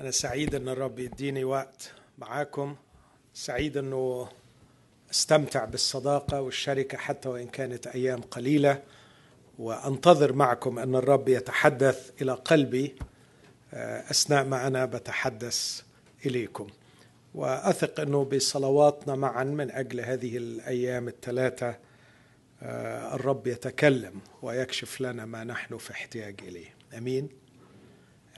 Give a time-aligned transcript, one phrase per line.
[0.00, 2.76] أنا سعيد أن الرب يديني وقت معاكم.
[3.34, 4.28] سعيد أنه
[5.10, 8.82] أستمتع بالصداقة والشركة حتى وإن كانت أيام قليلة
[9.58, 12.94] وأنتظر معكم أن الرب يتحدث إلى قلبي
[14.10, 15.82] أثناء ما أنا بتحدث
[16.26, 16.66] إليكم.
[17.34, 21.78] وأثق أنه بصلواتنا معا من أجل هذه الأيام الثلاثة
[23.14, 26.74] الرب يتكلم ويكشف لنا ما نحن في احتياج إليه.
[26.98, 27.28] أمين؟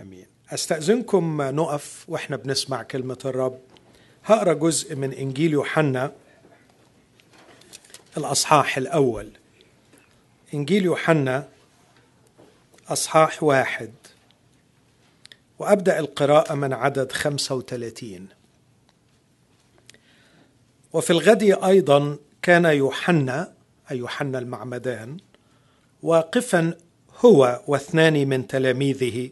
[0.00, 0.35] آمين.
[0.52, 3.58] أستأذنكم نقف وإحنا بنسمع كلمة الرب.
[4.24, 6.12] هقرأ جزء من إنجيل يوحنا
[8.16, 9.30] الأصحاح الأول.
[10.54, 11.48] إنجيل يوحنا
[12.88, 13.92] أصحاح واحد.
[15.58, 18.28] وأبدأ القراءة من عدد خمسة وثلاثين.
[20.92, 23.52] وفي الغد أيضا كان يوحنا
[23.90, 25.16] أي يوحنا المعمدان
[26.02, 26.74] واقفا
[27.24, 29.30] هو واثنان من تلاميذه.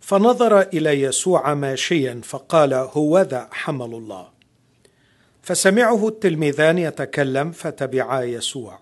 [0.00, 4.28] فنظر إلى يسوع ماشيا فقال هوذا حمل الله
[5.42, 8.78] فسمعه التلميذان يتكلم فتبعا يسوع.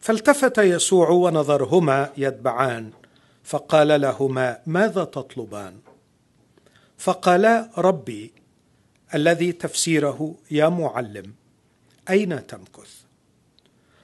[0.00, 2.90] فالتفت يسوع ونظرهما يتبعان
[3.44, 5.74] فقال لهما ماذا تطلبان؟
[6.98, 8.32] فقالا ربي
[9.14, 11.34] الذي تفسيره يا معلم
[12.10, 13.04] أين تمكث؟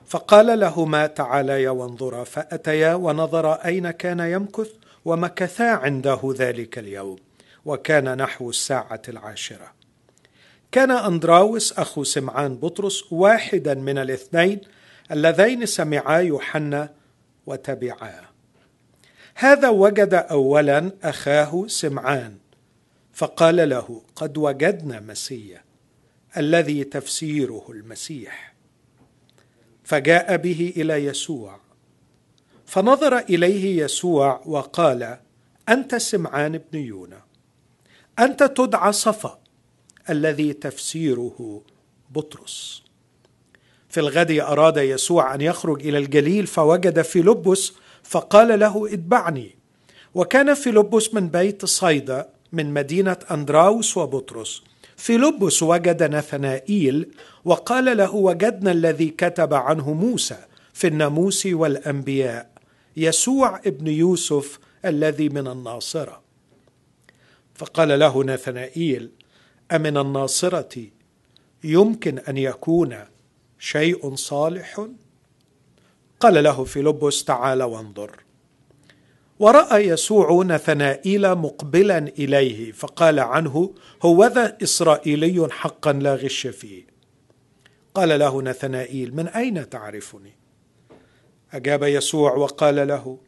[0.07, 7.17] فقال لهما تعاليا وانظرا فأتيا ونظرا أين كان يمكث؟ ومكثا عنده ذلك اليوم
[7.65, 9.73] وكان نحو الساعة العاشرة.
[10.73, 14.61] كان أندراوس أخو سمعان بطرس واحدا من الاثنين
[15.13, 16.93] اللذين سمعا يوحنا
[17.47, 18.23] وتبعاه
[19.35, 22.37] هذا وجد أولا أخاه سمعان
[23.13, 25.65] فقال له قد وجدنا مسيا
[26.37, 28.55] الذي تفسيره المسيح.
[29.85, 31.60] فجاء به إلى يسوع.
[32.71, 35.19] فنظر إليه يسوع وقال
[35.69, 37.23] أنت سمعان بن يونا
[38.19, 39.39] أنت تدعى صفا
[40.11, 41.63] الذي تفسيره
[42.11, 42.83] بطرس.
[43.89, 47.73] في الغد أراد يسوع أن يخرج إلى الجليل فوجد فيلبس
[48.03, 49.57] فقال له اتبعني.
[50.15, 54.63] وكان فيلبس من بيت صيدا من مدينة أندراوس وبطرس.
[54.97, 57.11] فيلبس وجد نثنائيل
[57.45, 60.39] وقال له وجدنا الذي كتب عنه موسى
[60.73, 62.60] في الناموس والأنبياء.
[62.97, 66.23] يسوع ابن يوسف الذي من الناصرة.
[67.55, 69.11] فقال له نثنائيل
[69.73, 70.87] أمن الناصرة؟
[71.65, 72.99] يمكن أن يكون
[73.59, 74.87] شيء صالح؟
[76.21, 78.17] قال له فيلبس تعال وانظر.
[79.39, 86.87] ورأى يسوع نثنائيل مقبلا إليه فقال عنه هوذا إسرائيلي حقا لا غش فيه.
[87.95, 90.40] قال له نثنائيل من أين تعرفني؟
[91.53, 93.19] أجاب يسوع وقال له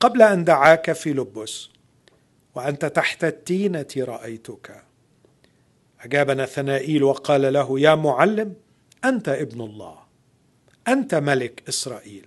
[0.00, 1.68] قبل أن دعاك فيلبس
[2.54, 4.82] وأنت تحت التينة رأيتك.
[6.00, 8.54] أجاب نثنائيل وقال له يا معلم
[9.04, 9.98] أنت ابن الله
[10.88, 12.26] أنت ملك إسرائيل.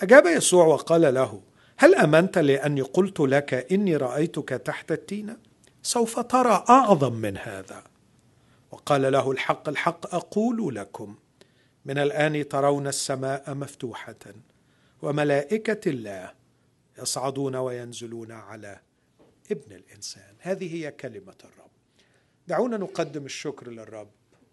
[0.00, 1.40] أجاب يسوع وقال له
[1.76, 5.36] هل أمنت لأني قلت لك إني رأيتك تحت التينة؟
[5.82, 7.82] سوف ترى أعظم من هذا.
[8.70, 11.16] وقال له الحق الحق أقول لكم.
[11.84, 14.16] من الآن ترون السماء مفتوحة
[15.02, 16.32] وملائكة الله
[16.98, 18.80] يصعدون وينزلون على
[19.50, 20.34] ابن الإنسان.
[20.38, 21.70] هذه هي كلمة الرب.
[22.48, 24.10] دعونا نقدم الشكر للرب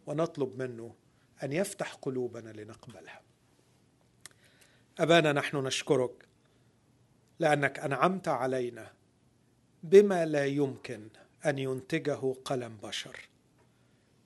[0.08, 0.96] ونطلب منه
[1.44, 3.22] أن يفتح قلوبنا لنقبلها.
[5.00, 6.26] أبانا نحن نشكرك
[7.40, 8.92] لأنك أنعمت علينا
[9.84, 11.08] بما لا يمكن
[11.46, 13.30] أن ينتجه قلم بشر.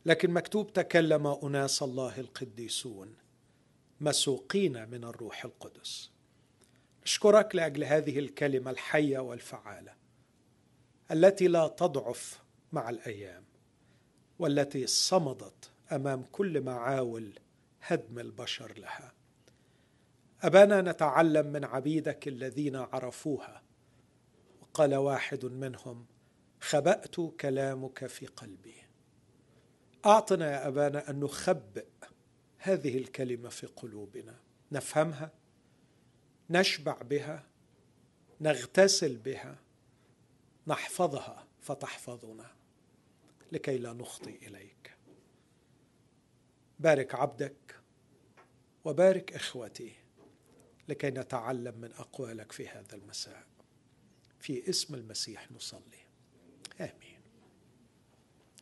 [0.06, 3.16] لكن مكتوب تكلم أناس الله القديسون
[4.02, 6.12] مسوقين من الروح القدس.
[7.04, 9.94] اشكرك لأجل هذه الكلمة الحية والفعالة
[11.12, 12.40] التي لا تضعف
[12.72, 13.44] مع الأيام
[14.40, 17.40] والتي صمدت أمام كل معاول
[17.82, 19.14] هدم البشر لها.
[20.42, 23.62] أبانا نتعلم من عبيدك الذين عرفوها.
[24.62, 26.06] وقال واحد منهم
[26.62, 28.83] خبأت كلامك في قلبي.
[30.06, 31.86] أعطنا يا أبانا أن نخبئ
[32.58, 34.40] هذه الكلمة في قلوبنا.
[34.72, 35.32] نفهمها
[36.50, 37.44] نشبع بها
[38.42, 39.60] نغتسل بها
[40.68, 42.52] نحفظها فتحفظنا
[43.52, 44.98] لكي لا نخطي إليك.
[46.80, 47.80] بارك عبدك
[48.86, 49.96] وبارك إخوتي
[50.90, 53.44] لكي نتعلم من أقوالك في هذا المساء.
[54.40, 56.04] في اسم المسيح نصلي.
[56.82, 57.22] آمين.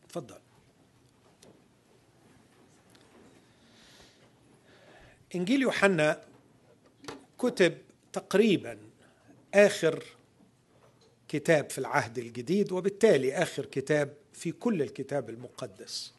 [0.09, 0.41] تفضل.
[5.36, 6.22] إنجيل يوحنا
[7.38, 7.78] كتب
[8.13, 8.78] تقريبا
[9.54, 10.04] آخر
[11.28, 16.13] كتاب في العهد الجديد وبالتالي آخر كتاب في كل الكتاب المقدس.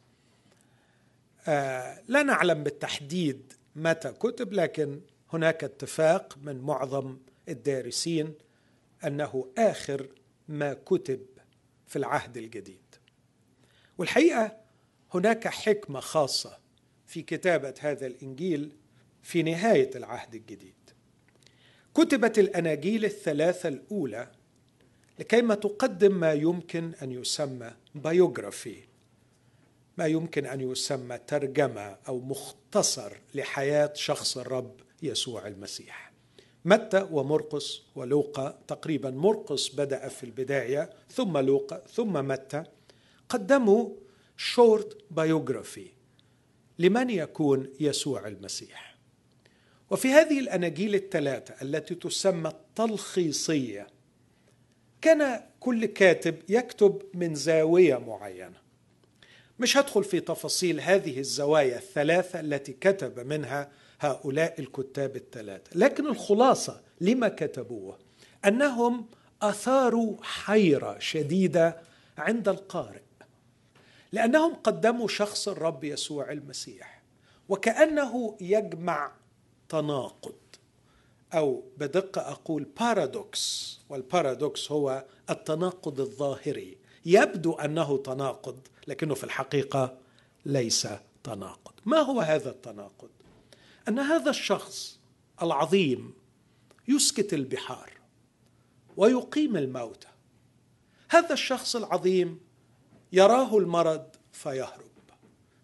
[1.46, 5.00] آه لا نعلم بالتحديد متى كتب لكن
[5.32, 7.18] هناك اتفاق من معظم
[7.48, 8.34] الدارسين
[9.04, 10.08] أنه آخر
[10.48, 11.26] ما كتب
[11.86, 12.82] في العهد الجديد.
[13.98, 14.56] والحقيقة
[15.14, 16.58] هناك حكمة خاصة
[17.06, 18.72] في كتابة هذا الإنجيل
[19.22, 20.74] في نهاية العهد الجديد.
[21.94, 24.28] كتبت الأناجيل الثلاثة الأولى
[25.18, 28.76] لكيما تقدم ما يمكن أن يسمى بايوغرافي
[29.98, 36.12] ما يمكن أن يسمى ترجمة أو مختصر لحياة شخص الرب يسوع المسيح.
[36.64, 42.64] متى ومرقس ولوقا تقريبا مرقس بدأ في البداية ثم لوقا ثم متى؟
[43.28, 43.88] قدموا
[44.36, 45.86] short biography
[46.78, 48.91] لمن يكون يسوع المسيح.
[49.92, 53.86] وفي هذه الأناجيل الثلاثة التي تسمى التلخيصية
[55.00, 58.62] كان كل كاتب يكتب من زاوية معينة.
[59.58, 66.80] مش هدخل في تفاصيل هذه الزوايا الثلاثة التي كتب منها هؤلاء الكتاب الثلاثة لكن الخلاصة
[67.00, 67.98] لما كتبوه
[68.44, 69.06] أنهم
[69.42, 71.76] آثاروا حيرة شديدة
[72.18, 73.02] عند القارئ
[74.12, 77.02] لأنهم قدموا شخص الرب يسوع المسيح
[77.48, 79.21] وكأنه يجمع
[79.72, 80.34] تناقض
[81.32, 86.78] أو بدقه أقول paradox وال paradox هو التناقض الظاهري.
[87.06, 89.98] يبدو أنه تناقض لكنه في الحقيقة
[90.46, 90.88] ليس
[91.24, 91.72] تناقض.
[91.86, 93.10] ما هو هذا التناقض؟
[93.88, 94.98] أن هذا الشخص
[95.42, 96.14] العظيم
[96.88, 97.92] يسكت البحار
[98.96, 100.08] ويقيم الموتى.
[101.10, 102.40] هذا الشخص العظيم
[103.12, 104.92] يراه المرض فيهرب.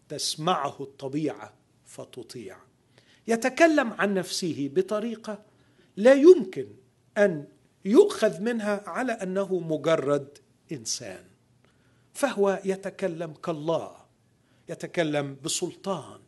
[0.08, 1.52] تسمعه الطبيعة
[1.86, 2.67] فتطيع.
[3.28, 5.42] يتكلم عن نفسه بطريقة
[5.96, 6.66] لا يمكن
[7.18, 7.44] أن
[7.84, 10.38] يؤخذ منها على أنه مجرد
[10.72, 11.24] إنسان
[12.14, 13.96] فهو يتكلم كالله
[14.68, 16.20] يتكلم بسلطان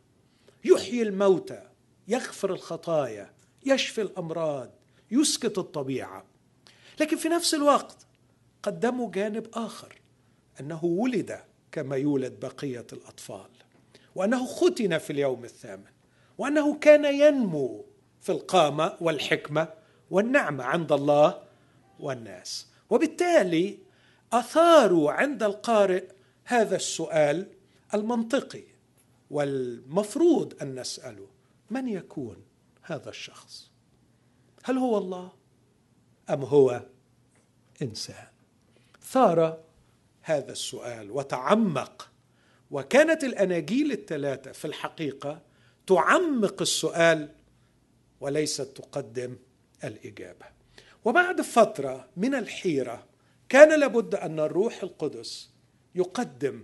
[0.65, 1.63] يحيي الموتى
[2.07, 3.33] يغفر الخطايا
[3.65, 4.71] يشفي الأمراض
[5.11, 6.25] يسكت الطبيعة.
[6.99, 8.05] لكن في نفس الوقت
[8.63, 10.01] قدموا جانب آخر
[10.59, 11.39] أنه ولد
[11.71, 13.49] كما يولد بقية الأطفال
[14.15, 16.00] وأنه ختن في اليوم الثامن.
[16.41, 17.85] وأنه كان ينمو
[18.21, 19.67] في القامة والحكمة
[20.11, 21.41] والنعمة عند الله
[21.99, 22.67] والناس.
[22.89, 23.79] وبالتالي
[24.33, 26.03] أثاروا عند القارئ
[26.45, 27.47] هذا السؤال
[27.93, 28.63] المنطقي
[29.31, 31.27] والمفروض أن نسأله
[31.69, 32.37] من يكون
[32.81, 33.71] هذا الشخص؟
[34.63, 35.31] هل هو الله
[36.29, 36.81] أم هو
[37.81, 38.27] إنسان؟
[39.01, 39.57] ثار
[40.21, 42.09] هذا السؤال وتعمق
[42.71, 45.50] وكانت الأناجيل الثلاثة في الحقيقة
[45.87, 47.29] تعمق السؤال
[48.21, 49.35] وليست تقدم
[49.83, 50.45] الإجابة.
[51.05, 53.05] وبعد فترة من الحيرة
[53.49, 55.49] كان لابد أن الروح القدس
[55.95, 56.63] يقدم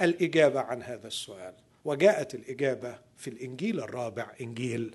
[0.00, 1.54] الإجابة عن هذا السؤال.
[1.84, 4.94] وجاءت الإجابة في الإنجيل الرابع إنجيل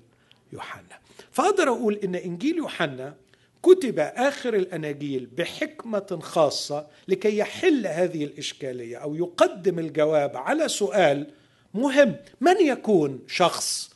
[0.52, 0.98] يوحنا.
[1.30, 3.14] فأقدر أقول إن إنجيل يوحنا
[3.62, 11.30] كتب آخر الأناجيل بحكمة خاصة لكي يحل هذه الإشكالية أو يقدم الجواب على سؤال
[11.74, 12.16] مهم.
[12.40, 13.90] من يكون شخص؟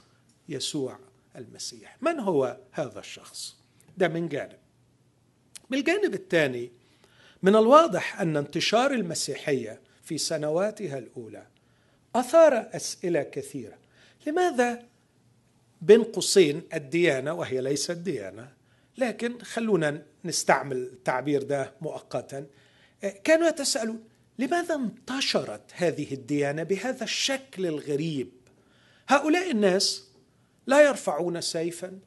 [0.48, 0.98] يسوع
[1.36, 1.96] المسيح.
[2.00, 3.56] من هو هذا الشخص؟
[3.98, 4.58] ده من جانب.
[5.70, 6.70] من الجانب الثاني
[7.42, 11.47] من الواضح أن انتشار المسيحية في سنواتها الأولى
[12.14, 13.78] أثار أسئلة كثيرة.
[14.26, 14.82] لماذا
[15.82, 18.49] بين قوسين الديانة وهي ليست ديانة
[18.99, 22.47] لكن خلونا نستعمل التعبير ده مؤقتا
[23.25, 24.04] كانوا يتساءلون
[24.38, 28.30] لماذا انتشرت هذه الديانة بهذا الشكل الغريب؟
[29.08, 30.08] هؤلاء الناس
[30.66, 31.98] لا يرفعون سيفا.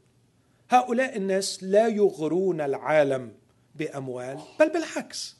[0.69, 3.33] هؤلاء الناس لا يغرون العالم
[3.75, 5.35] بأموال بل بالعكس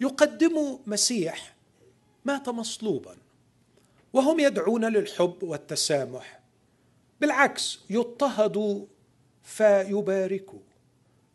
[0.00, 1.56] يقدموا مسيح
[2.24, 3.16] مات مصلوبا
[4.12, 6.40] وهم يدعون للحب والتسامح.
[7.20, 8.86] بالعكس يضطهدوا
[9.42, 10.60] فيباركوا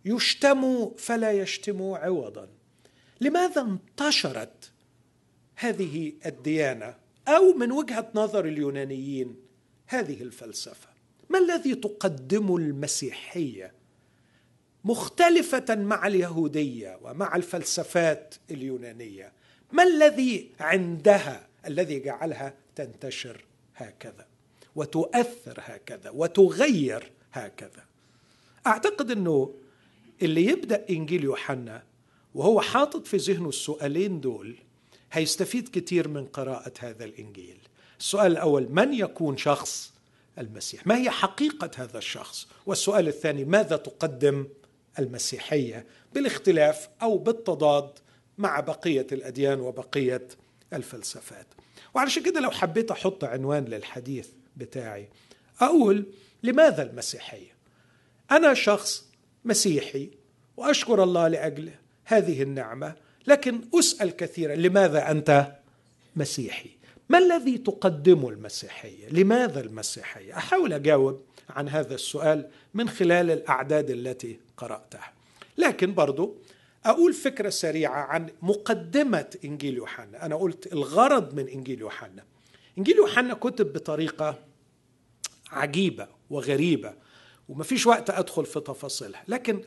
[0.06, 2.50] يشتموا فلا يشتموا عوضا.
[3.22, 4.72] لماذا انتشرت
[5.56, 6.96] هذه الديانة
[7.28, 9.36] أو من وجهة نظر اليونانيين
[9.88, 10.90] هذه الفلسفة.
[11.30, 13.74] ما الذي تقدمه المسيحية
[14.84, 19.32] مختلفة مع اليهودية ومع الفلسفات اليونانية؟
[19.72, 23.46] ما الذي عندها الذي جعلها تنتشر
[23.76, 24.26] هكذا
[24.76, 27.84] وتؤثر هكذا وتغير هكذا؟
[28.68, 29.54] أعتقد إنه
[30.22, 31.84] اللي يبدأ إنجيل يوحنا
[32.36, 34.56] وهو حاطط في ذهنه السؤالين دول
[35.18, 37.58] هيستفيد كتير من قراءة هذا الإنجيل.
[38.00, 39.94] السؤال الأول من يكون شخص
[40.38, 44.48] المسيح؟ ما هي حقيقة هذا الشخص؟ والسؤال الثاني ماذا تقدم
[45.00, 47.90] المسيحية بالاختلاف أو بالتضاد
[48.38, 50.28] مع بقية الأديان وبقية
[50.74, 51.48] الفلسفات؟
[51.94, 55.10] وعلشان كده لو حبيت أحط عنوان للحديث بتاعي
[55.62, 56.06] أقول
[56.44, 57.56] لماذا المسيحية؟
[58.32, 59.06] أنا شخص
[59.46, 60.10] مسيحي
[60.58, 61.72] وأشكر الله لأجل
[62.06, 62.96] هذه النعمة
[63.28, 65.56] لكن أسأل كثيرا لماذا أنت
[66.16, 66.70] مسيحي؟
[67.10, 74.40] ما الذي تقدمه المسيحية؟ لماذا المسيحية؟ أحاول أجاوب عن هذا السؤال من خلال الأعداد التي
[74.58, 75.14] قرأتها.
[75.58, 76.36] لكن برضو
[76.86, 80.26] أقول فكرة سريعة عن مقدمة إنجيل يوحنا.
[80.26, 82.24] أنا قلت الغرض من إنجيل يوحنا.
[82.78, 84.40] إنجيل يوحنا كتب بطريقة
[85.52, 86.94] عجيبة وغريبة
[87.50, 89.24] ومفيش وقت أدخل في تفاصيلها.
[89.28, 89.62] لكن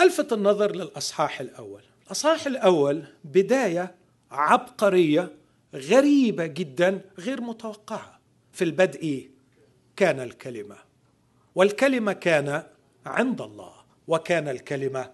[0.00, 1.82] ألفت النظر للأصحاح الأول.
[2.08, 3.94] الأصحاح الأول بداية
[4.30, 5.32] عبقرية
[5.74, 8.20] غريبة جدا غير متوقعة.
[8.52, 9.30] في البدء
[9.96, 10.76] كان الكلمة
[11.54, 12.62] والكلمة كان
[13.06, 13.72] عند الله
[14.08, 15.10] وكان الكلمة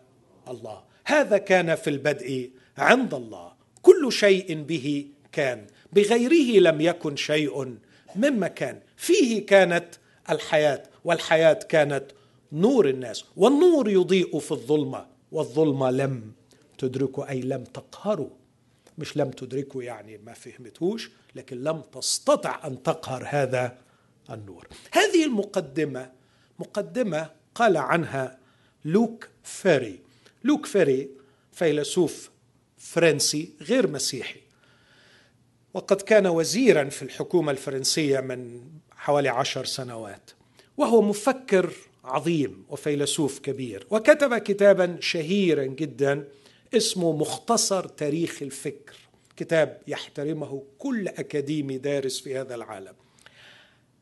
[0.49, 0.83] الله.
[1.05, 3.53] هذا كان في البدء عند الله.
[3.83, 5.67] كل شيء به كان.
[5.93, 7.77] بغيره لم يكن شيء
[8.17, 9.95] مما كان فيه كانت
[10.31, 12.05] الحياة والحياة كانت
[12.53, 16.33] نور الناس والنور يضيء في الظلمة والظلمة لم
[16.79, 18.31] تدركوا أي لم تقهروا
[18.99, 23.79] مش لم تدركوا يعني ما فهمتوش لكن لم تستطع أن تقهر هذا
[24.31, 24.69] النور.
[24.93, 26.11] هذه المقدمة
[26.59, 28.39] مقدمة قال عنها
[28.85, 29.99] لوك فيري.
[30.45, 31.11] لوك فيري
[31.53, 32.31] فيلسوف
[32.79, 34.41] فرنسي غير مسيحي
[35.75, 40.31] وقد كان وزيرا في الحكومة الفرنسية من حوالي عشر سنوات
[40.77, 41.73] وهو مفكر
[42.05, 46.29] عظيم وفيلسوف كبير وكتب كتابا شهيرا جدا
[46.77, 48.97] اسمه مختصر تاريخ الفكر.
[49.37, 52.95] كتاب يحترمه كل أكاديمي دارس في هذا العالم.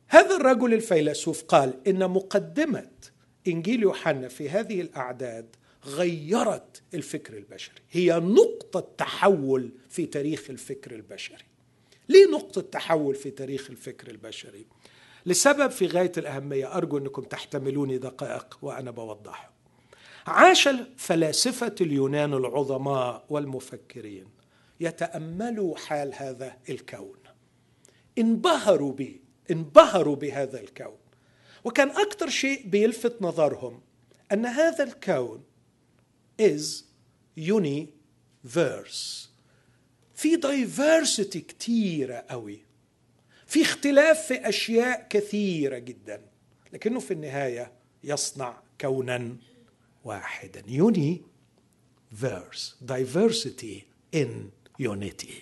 [0.09, 2.91] هذا الرجل الفيلسوف قال إن مقدمة
[3.49, 7.75] إنجيل يوحنا في هذه الأعداد غيرت الفكر البشري.
[7.91, 11.45] هي نقطة تحول في تاريخ الفكر البشري.
[12.09, 14.67] ليه نقطة تحول في تاريخ الفكر البشري؟
[15.27, 19.52] لسبب في غاية الأهمية أرجو أنكم تحتملوني دقائق وأنا بوضحه.
[20.27, 24.27] عاش فلاسفه اليونان العظماء والمفكرين
[24.81, 27.19] يتأملوا حال هذا الكون.
[28.19, 30.99] انبهروا به انبهروا بهذا الكون.
[31.65, 33.81] وكان أكثر شيء بيلفت نظرهم
[34.33, 35.45] أن هذا الكون
[36.43, 36.85] is
[37.39, 39.29] universe.
[40.15, 42.61] في diversity كتيرة قوي.
[43.47, 46.23] في اختلاف في أشياء كثيرة جدا.
[46.73, 47.73] لكنه في النهاية
[48.05, 49.37] يصنع كونا.
[50.05, 50.63] واحدا.
[50.63, 53.83] Universe diversity
[54.17, 54.29] in
[54.83, 55.33] unity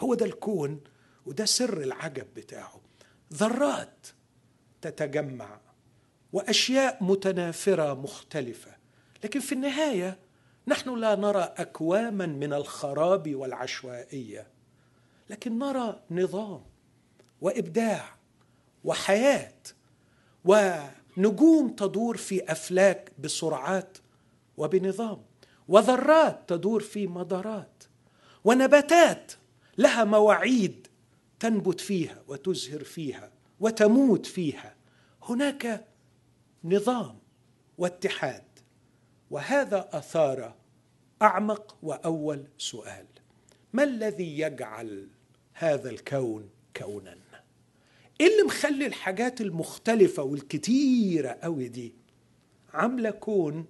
[0.00, 0.80] هو ده الكون
[1.26, 2.80] وده سر العجب بتاعه.
[3.34, 4.06] ذرات
[4.82, 5.60] تتجمع
[6.32, 8.76] وأشياء متنافرة مختلفة.
[9.24, 10.18] لكن في النهاية
[10.66, 14.46] نحن لا نرى أكواما من الخراب والعشوائية.
[15.30, 16.62] لكن نرى نظام
[17.40, 18.14] وإبداع
[18.84, 19.52] وحياة
[20.44, 23.98] ونجوم تدور في أفلاك بسرعات
[24.60, 25.22] وبنظام.
[25.68, 27.84] وذرات تدور في مدارات.
[28.44, 29.32] ونباتات
[29.78, 30.86] لها مواعيد
[31.40, 34.74] تنبت فيها وتزهر فيها وتموت فيها.
[35.22, 35.84] هناك
[36.64, 37.18] نظام
[37.78, 38.44] واتحاد.
[39.30, 40.54] وهذا أثار
[41.22, 43.06] أعمق وأول سؤال.
[43.72, 45.08] ما الذي يجعل
[45.52, 47.16] هذا الكون كونا؟
[48.20, 51.94] إيه اللي مخلي الحاجات المختلفة والكتيرة قوي دي؟
[52.74, 53.66] عاملة كون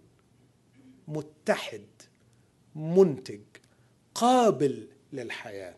[1.11, 1.87] متحد
[2.75, 3.41] منتج
[4.15, 5.75] قابل للحياة.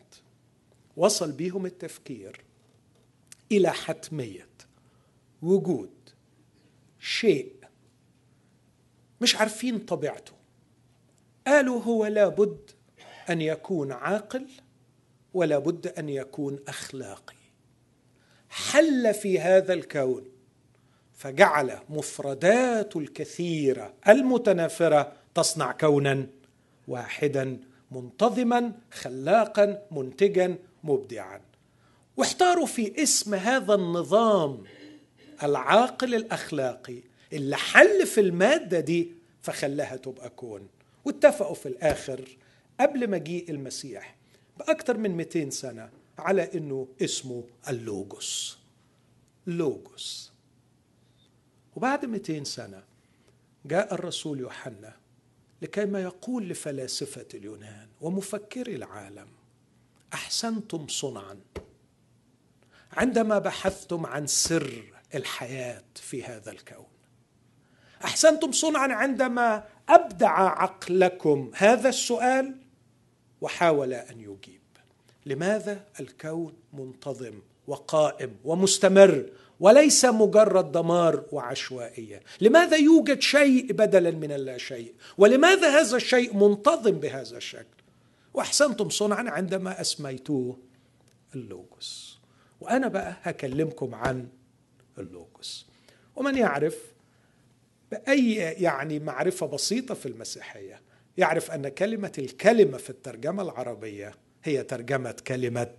[0.97, 2.45] وصل بيهم التفكير
[3.53, 4.49] إلى حتمية
[5.43, 5.91] وجود
[6.99, 7.53] شيء
[9.21, 10.33] مش عارفين طبيعته.
[11.47, 12.71] قالوا هو لابد
[13.31, 14.47] أن يكون عاقل
[15.35, 17.37] ولا بد أن يكون أخلاقي.
[18.49, 20.25] حل في هذا الكون
[21.13, 26.27] فجعل مفردات الكثيرة المتنافره تصنع كونا
[26.89, 27.59] واحدا
[27.91, 31.41] منتظما خلاقا منتجا مبدعا.
[32.17, 34.65] واحتاروا في اسم هذا النظام
[35.43, 37.03] العاقل الأخلاقي.
[37.33, 39.13] اللي حل في المادة دي
[39.43, 40.69] فخلاها تبقى كون.
[41.05, 42.21] واتفقوا في الآخر
[42.81, 44.17] قبل مجيء المسيح
[44.59, 48.59] باكثر من 200 سنة على إنه اسمه اللوجوس
[49.47, 50.33] لوجوس
[51.77, 52.83] وبعد 200 سنة
[53.65, 54.97] جاء الرسول يوحنا
[55.63, 59.29] لكي ما يقول لفلاسفة اليونان ومفكري العالم
[60.15, 61.41] أحسنتم صنعا.
[62.93, 66.87] عندما بحثتم عن سر الحياة في هذا الكون
[68.05, 72.57] أحسنتم صنعا عندما أبدع عقلكم هذا السؤال
[73.41, 74.61] وحاول أن يجيب.
[75.27, 79.31] لماذا الكون منتظم وقائم ومستمر
[79.63, 82.21] وليس مجرد دمار وعشوائية.
[82.41, 87.83] لماذا يوجد شيء بدلا من اللا شيء؟ ولماذا هذا الشيء منتظم بهذا الشكل؟
[88.35, 90.59] وأحسنتم صنعا عندما أسميتوه
[91.35, 92.19] اللوجوس
[92.61, 94.29] وأنا بقى هكلمكم عن
[94.99, 95.67] اللوجوس
[96.17, 96.79] ومن يعرف؟
[97.91, 100.81] بأي يعني معرفة بسيطة في المسيحية.
[101.17, 104.15] يعرف أن كلمة الكلمة في الترجمة العربية
[104.45, 105.75] هي ترجمة كلمة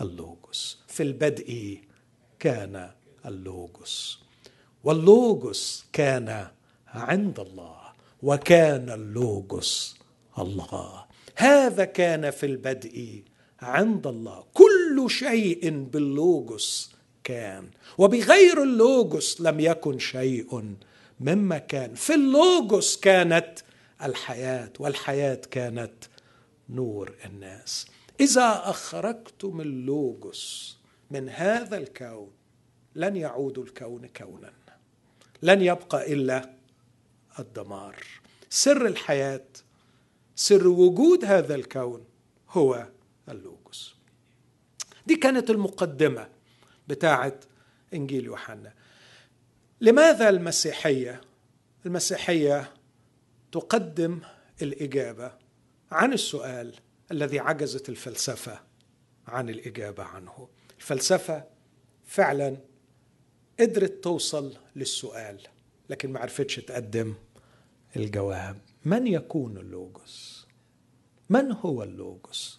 [0.00, 1.80] اللوجوس في البدء
[2.38, 2.90] كان
[3.26, 4.18] اللوجوس
[4.84, 6.48] واللوجوس كان
[6.86, 7.76] عند الله
[8.22, 9.96] وكان اللوجوس
[10.38, 11.04] الله.
[11.36, 13.22] هذا كان في البدء
[13.62, 14.44] عند الله.
[14.54, 16.92] كل شيء باللوجوس
[17.24, 17.70] كان.
[17.98, 20.74] وبغير اللوجوس لم يكن شيء
[21.20, 21.94] مما كان.
[21.94, 23.58] في اللوجوس كانت
[24.02, 25.94] الحياة والحياة كانت
[26.68, 27.86] نور الناس.
[28.20, 30.76] إذا أخرجتم اللوجوس
[31.10, 32.30] من هذا الكون
[32.94, 34.52] لن يعود الكون كونا.
[35.42, 36.50] لن يبقى إلا
[37.38, 37.96] الدمار.
[38.50, 39.46] سر الحياة
[40.34, 42.04] سر وجود هذا الكون
[42.48, 42.88] هو
[43.28, 43.94] اللوجوس.
[45.06, 46.28] دي كانت المقدمة
[46.88, 47.40] بتاعه
[47.94, 48.72] إنجيل يوحنا.
[49.80, 51.20] لماذا المسيحية؟
[51.86, 52.72] المسيحية
[53.52, 54.20] تقدم
[54.62, 55.32] الإجابة
[55.90, 56.74] عن السؤال
[57.10, 58.60] الذي عجزت الفلسفة
[59.26, 60.48] عن الإجابة عنه.
[60.78, 61.44] الفلسفة
[62.06, 62.56] فعلا
[63.62, 65.38] قدرت توصل للسؤال
[65.90, 67.14] لكن ما عرفتش تقدم
[67.96, 68.56] الجواب.
[68.84, 70.46] من يكون اللوجوس
[71.30, 72.58] من هو اللوجوس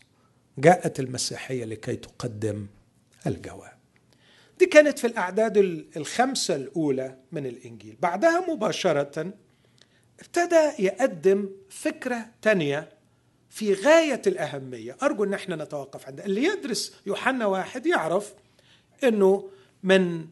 [0.58, 2.68] جاءت المسيحية لكي تقدم
[3.28, 3.74] الجواب.
[4.60, 5.58] دي كانت في الأعداد
[5.98, 7.98] الخمسة الأولى من الإنجيل.
[8.02, 9.34] بعدها مباشرة
[10.20, 12.90] ابتدى يقدم فكرة تانية
[13.50, 14.98] في غاية الأهمية.
[15.04, 18.34] أرجو إن إحنا نتوقف عندها اللي يدرس يوحنا واحد يعرف
[19.04, 19.50] إنه
[19.84, 20.28] من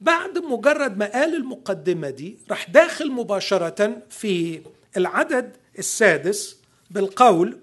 [0.00, 4.62] بعد مجرد ما قال المقدمة دي راح داخل مباشرة في
[4.96, 6.56] العدد السادس
[6.90, 7.58] بالقول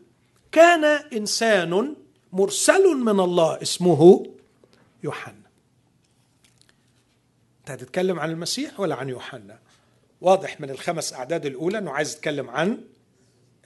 [0.51, 1.95] كان إنسان
[2.33, 4.25] مرسل من الله اسمه
[5.03, 5.47] يوحنا.
[7.59, 9.59] انت هتتكلم عن المسيح ولا عن يوحنا؟
[10.21, 12.77] واضح من الخمس أعداد الأولى إنه عايز يتكلم عن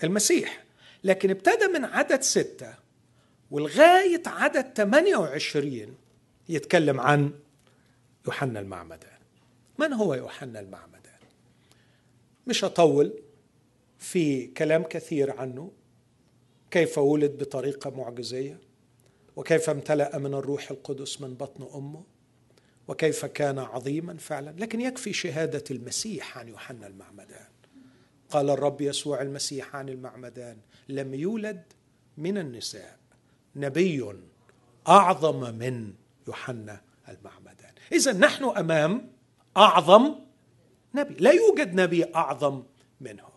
[0.03, 0.63] المسيح.
[1.03, 2.73] لكن ابتدى من عدد ستة
[3.51, 5.95] ولغاية عدد 28
[6.49, 7.31] يتكلم عن
[8.25, 9.19] يوحنا المعمدان.
[9.77, 11.01] من هو يوحنا المعمدان؟
[12.47, 13.13] مش هطول
[13.99, 15.71] في كلام كثير عنه
[16.71, 18.60] كيف ولد بطريقة معجزية
[19.36, 22.03] وكيف امتلأ من الروح القدس من بطن أمه
[22.88, 24.55] وكيف كان عظيما فعلا.
[24.57, 27.47] لكن يكفي شهادة المسيح عن يوحنا المعمدان.
[28.29, 30.57] قال الرب يسوع المسيح عن المعمدان
[30.89, 31.63] لم يولد
[32.17, 32.97] من النساء
[33.55, 34.13] نبي
[34.88, 35.93] أعظم من
[36.27, 37.40] يوحنا المعمدان.
[37.91, 39.12] إذا نحن أمام
[39.58, 40.15] أعظم
[40.95, 41.15] نبي.
[41.19, 42.63] لا يوجد نبي أعظم
[43.01, 43.27] منه.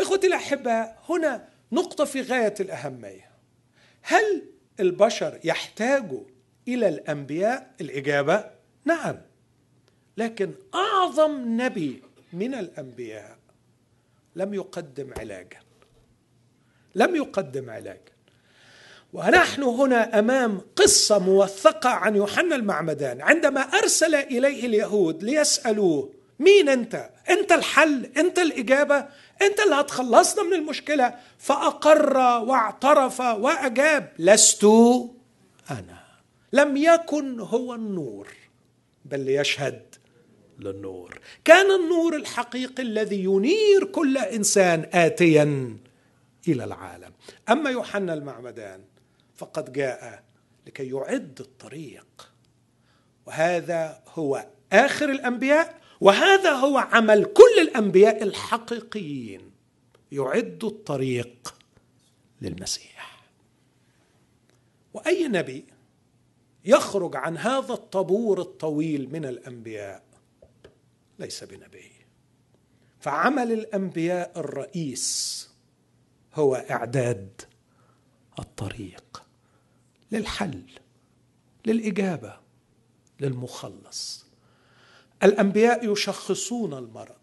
[0.00, 3.30] إخوتي الاحباء هنا نقطة في غاية الأهمية.
[4.02, 4.42] هل
[4.80, 6.24] البشر يحتاجوا
[6.68, 8.50] إلى الأنبياء؟ الإجابة
[8.84, 9.16] نعم.
[10.16, 13.38] لكن أعظم نبي من الأنبياء
[14.36, 15.58] لم يقدم علاجا.
[16.94, 18.11] لم يقدم علاجا.
[19.12, 23.20] ونحن هنا أمام قصة موثقة عن يوحنا المعمدان.
[23.20, 28.96] عندما أرسل إليه اليهود ليسألوه مين أنت؟ أنت الحل؟ أنت الإجابة؟
[29.42, 34.64] أنت اللي هتخلصنا من المشكلة؟ فأقر واعترف وأجاب لست
[35.70, 36.02] أنا.
[36.52, 38.28] لم يكن هو النور
[39.04, 39.82] بل ليشهد
[40.58, 41.20] للنور.
[41.44, 45.76] كان النور الحقيقي الذي ينير كل إنسان اتيا
[46.48, 47.12] إلى العالم.
[47.50, 48.80] أما يوحنا المعمدان
[49.34, 50.24] فقد جاء
[50.66, 52.32] لكي يعد الطريق.
[53.26, 59.52] وهذا هو آخر الأنبياء وهذا هو عمل كل الأنبياء الحقيقيين.
[60.12, 61.54] يعد الطريق
[62.40, 63.22] للمسيح.
[64.94, 65.64] وأي نبي
[66.64, 70.02] يخرج عن هذا الطابور الطويل من الأنبياء
[71.18, 71.92] ليس بنبي.
[73.00, 75.48] فعمل الأنبياء الرئيس
[76.34, 77.42] هو إعداد
[78.38, 79.11] الطريق.
[80.12, 80.64] للحل
[81.66, 82.40] للإجابة
[83.20, 84.26] للمخلص.
[85.22, 87.16] الأنبياء يشخصون المرض.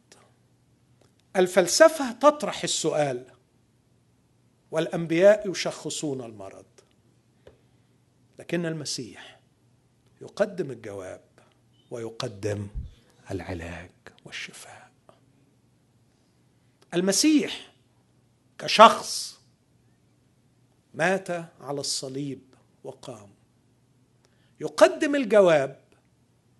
[1.35, 3.25] الفلسفة تطرح السؤال
[4.71, 6.65] والأنبياء يشخصون المرض.
[8.39, 9.39] لكن المسيح
[10.21, 11.21] يقدم الجواب
[11.91, 12.67] ويقدم
[13.31, 13.91] العلاج
[14.25, 14.91] والشفاء.
[16.93, 17.71] المسيح
[18.57, 19.39] كشخص
[20.93, 21.29] مات
[21.61, 22.48] على الصليب
[22.83, 23.29] وقام.
[24.59, 25.79] يقدم الجواب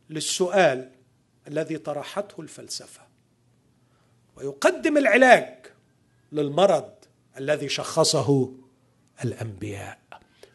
[0.10, 0.92] للسؤال
[1.48, 3.02] الذي طرحته الفلسفة.
[4.38, 5.66] ويقدم العلاج
[6.32, 6.90] للمرض
[7.38, 8.54] الذي شخصه
[9.24, 10.00] الأنبياء.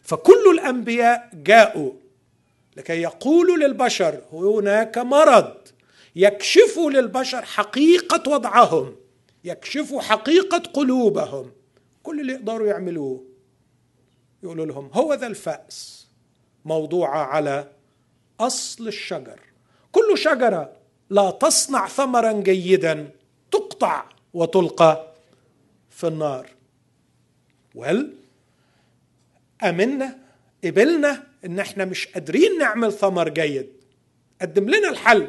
[0.03, 1.93] فكل الأنبياء جاءوا
[2.77, 5.57] لكي يقولوا للبشر هناك مرض
[6.17, 8.97] يكشفوا للبشر حقيقة وضعهم
[9.45, 11.53] يكشفوا حقيقة قلوبهم.
[12.03, 13.34] كل اللي يقدروا يعملوه
[14.45, 16.09] يقولوا لهم هو ذا الفأس.
[16.65, 17.71] موضوعة على
[18.41, 19.41] أصل الشجر.
[19.93, 20.73] كل شجرة
[21.11, 23.11] لا تصنع ثمرا جيدا
[23.51, 24.05] تقطع
[24.35, 25.13] وتلقى
[25.91, 26.51] في النار.
[27.75, 28.15] وهل
[29.63, 30.19] امنا
[30.65, 33.73] قبلنا إن إحنا مش قادرين نعمل ثمر جيد؟
[34.41, 35.29] قدم لنا الحل.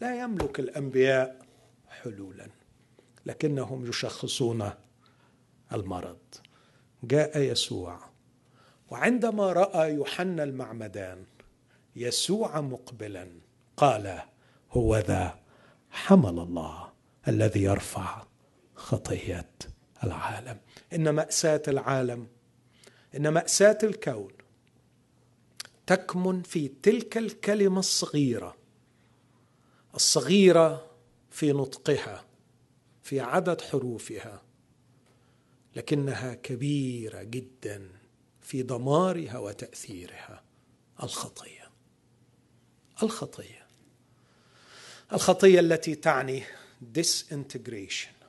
[0.00, 1.46] لا يملك الأنبياء
[1.88, 2.46] حلولا
[3.26, 4.70] لكنهم يشخصون
[5.72, 6.18] المرض.
[7.02, 8.05] جاء يسوع.
[8.90, 11.24] وعندما رأى يوحنا المعمدان
[11.96, 13.30] يسوع مقبلا
[13.76, 14.22] قال
[14.72, 15.38] هو ذا
[15.90, 16.92] حمل الله
[17.28, 18.26] الذي يرفع
[18.74, 19.50] خطيه
[20.04, 20.60] العالم.
[20.92, 22.26] إن مأساة العالم
[23.16, 24.32] إن مأساة الكون
[25.86, 28.56] تكمن في تلك الكلمة الصغيرة
[29.94, 30.90] الصغيرة
[31.30, 32.24] في نطقها
[33.02, 34.42] في عدد حروفها
[35.76, 37.88] لكنها كبيرة جدا.
[38.46, 40.42] في دمارها وتأثيرها.
[41.02, 41.70] الخطية.
[43.02, 43.66] الخطية.
[45.12, 46.44] الخطية التي تعني
[46.98, 48.26] disintegration.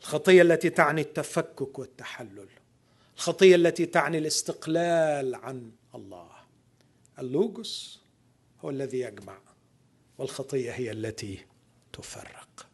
[0.00, 2.48] الخطية التي تعني التفكك والتحلل.
[3.16, 6.30] الخطية التي تعني الاستقلال عن الله.
[7.18, 8.00] اللوجوس
[8.60, 9.38] هو الذي يجمع
[10.18, 11.46] والخطية هي التي
[11.92, 12.66] تفرق.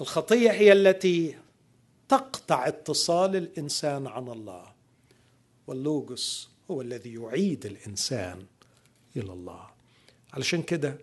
[0.00, 1.38] الخطية هي التي
[2.08, 4.71] تقطع اتصال الإنسان عن الله.
[5.72, 8.46] واللوجوس هو الذي يعيد الإنسان
[9.16, 9.70] إلى الله.
[10.32, 10.98] علشان كده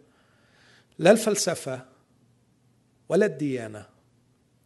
[0.99, 1.85] لا الفلسفة
[3.09, 3.85] ولا الديانة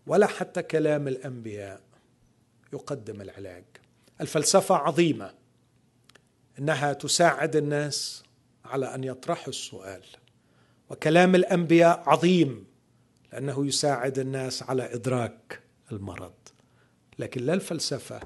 [0.07, 1.81] ولا حتى كلام الأنبياء
[2.73, 3.63] يقدم العلاج.
[4.21, 5.33] الفلسفة عظيمة
[6.59, 8.23] إنها تساعد الناس
[8.65, 10.03] على أن يطرحوا السؤال.
[10.89, 12.65] وكلام الأنبياء عظيم
[13.33, 15.59] لأنه يساعد الناس على إدراك
[15.91, 16.33] المرض.
[17.19, 18.19] لكن لا الفلسفة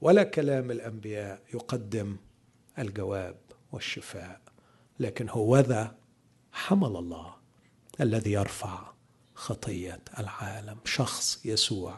[0.00, 2.16] ولا كلام الأنبياء يقدم
[2.78, 3.36] الجواب
[3.72, 4.40] والشفاء
[5.00, 5.96] لكن هو ذا
[6.52, 7.34] حمل الله
[8.00, 8.92] الذي يرفع
[9.34, 11.96] خطية العالم شخص يسوع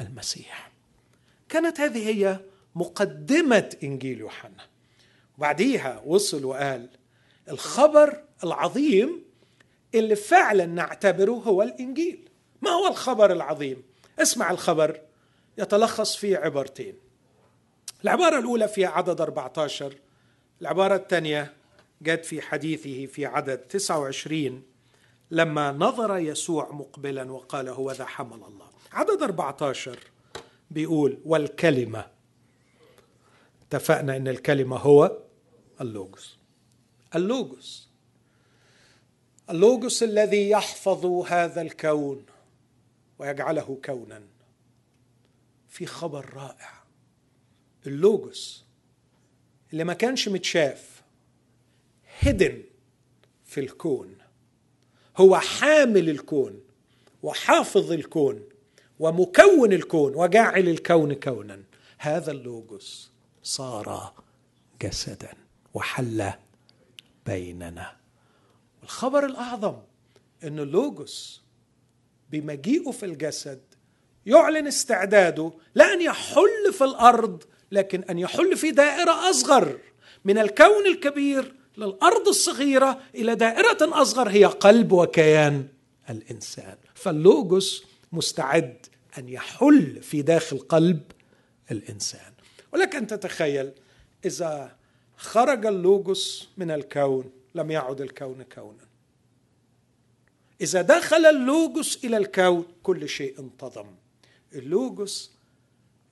[0.00, 0.72] المسيح.
[1.48, 2.40] كانت هذه هي
[2.74, 4.66] مقدمة إنجيل يوحنا.
[5.38, 6.88] وبعديها وصل وقال
[7.48, 9.24] الخبر العظيم
[9.94, 12.28] اللي فعلا نعتبره هو الإنجيل.
[12.62, 13.82] ما هو الخبر العظيم؟
[14.18, 15.00] اسمع الخبر
[15.58, 16.94] يتلخص في عبارتين
[18.04, 19.94] العبارة الأولى في عدد 14
[20.60, 21.52] العبارة الثانية
[22.02, 24.62] جت في حديثه في عدد 29
[25.30, 28.68] لما نظر يسوع مقبلا وقال هو ذا حمل الله.
[28.92, 29.98] عدد 14
[30.70, 32.06] بيقول والكلمة.
[33.62, 35.18] اتفقنا إن الكلمة هو
[35.80, 36.38] اللوجوس.
[37.14, 37.88] اللوجوس.
[39.50, 42.26] اللوجوس الذي يحفظ هذا الكون
[43.18, 44.22] ويجعله كونا
[45.68, 46.77] في خبر رائع.
[47.88, 48.64] اللوجوس
[49.72, 51.02] اللي ما كانش متشاف
[52.20, 52.62] hidden
[53.44, 54.18] في الكون.
[55.16, 56.60] هو حامل الكون
[57.22, 58.48] وحافظ الكون
[58.98, 61.62] ومكون الكون وجاعل الكون كونا.
[61.98, 63.10] هذا اللوجوس
[63.42, 64.14] صار
[64.82, 65.32] جسدا
[65.74, 66.32] وحل
[67.26, 67.96] بيننا.
[68.82, 69.76] الخبر الأعظم
[70.44, 71.42] إن اللوجوس
[72.30, 73.60] بمجيئه في الجسد
[74.26, 79.78] يعلن استعداده لا ان يحل في الأرض لكن أن يحل في دائرة أصغر
[80.24, 85.68] من الكون الكبير للأرض الصغيرة إلى دائرة أصغر هي قلب وكيان
[86.10, 86.76] الإنسان.
[86.94, 88.86] فاللوجوس مستعد
[89.18, 91.02] أن يحل في داخل قلب
[91.70, 92.32] الإنسان.
[92.72, 93.72] ولك أن تتخيل
[94.24, 94.76] إذا
[95.16, 98.88] خرج اللوجوس من الكون لم يعد الكون كونا.
[100.60, 103.86] إذا دخل اللوجوس إلى الكون كل شيء انتظم.
[104.54, 105.37] اللوجوس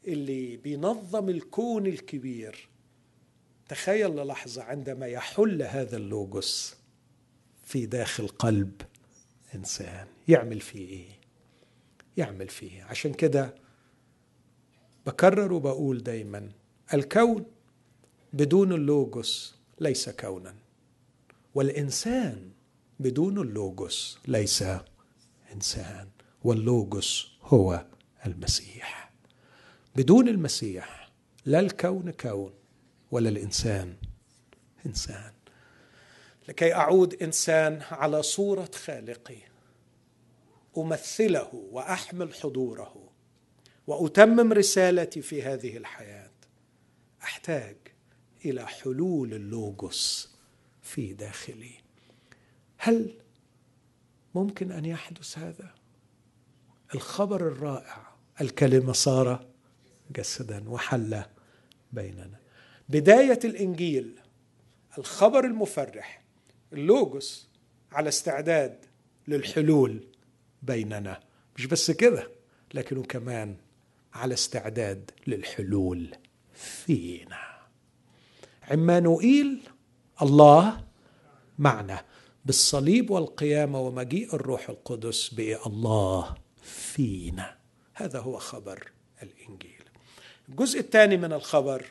[0.06, 2.68] اللي بينظم الكون الكبير.
[3.68, 6.74] تخيل للحظة عندما يحل هذا اللوجوس
[7.64, 8.82] في داخل قلب
[9.54, 11.08] إنسان يعمل فيه إيه؟
[12.16, 13.54] يعمل فيه عشان كده
[15.06, 16.50] بكرر وبقول دايما
[16.94, 17.46] الكون
[18.32, 20.54] بدون اللوجوس ليس كونا
[21.54, 22.50] والإنسان
[23.00, 24.64] بدون اللوجوس ليس
[25.52, 26.08] إنسان
[26.44, 27.86] واللوجوس هو
[28.26, 29.05] المسيح.
[29.96, 31.10] بدون المسيح
[31.44, 32.52] لا الكون كون
[33.10, 33.96] ولا الإنسان
[34.86, 35.32] إنسان.
[36.48, 39.38] لكي أعود إنسان على صورة خالقي
[40.78, 43.10] أمثله وأحمل حضوره
[43.86, 46.30] وأتمم رسالتي في هذه الحياة
[47.22, 47.76] أحتاج
[48.44, 50.34] إلى حلول اللوجوس
[50.82, 51.74] في داخلي.
[52.78, 53.14] هل
[54.34, 55.74] ممكن أن يحدث هذا؟
[56.94, 59.55] الخبر الرائع الكلمة صار
[60.10, 61.22] جسدا وحل
[61.92, 62.38] بيننا.
[62.88, 64.18] بداية الإنجيل
[64.98, 66.22] الخبر المفرح
[66.72, 67.48] اللوجوس
[67.92, 68.84] على استعداد
[69.28, 70.06] للحلول
[70.62, 71.20] بيننا.
[71.56, 72.30] مش بس كده
[72.74, 73.56] لكنه كمان
[74.14, 76.16] على استعداد للحلول
[76.54, 77.38] فينا.
[78.70, 79.68] عمانوئيل
[80.22, 80.84] الله
[81.58, 82.04] معنا.
[82.44, 87.56] بالصليب والقيامة ومجيء الروح القدس بقي الله فينا.
[87.94, 88.90] هذا هو خبر
[89.22, 89.75] الإنجيل.
[90.48, 91.86] الجزء الثاني من الخبر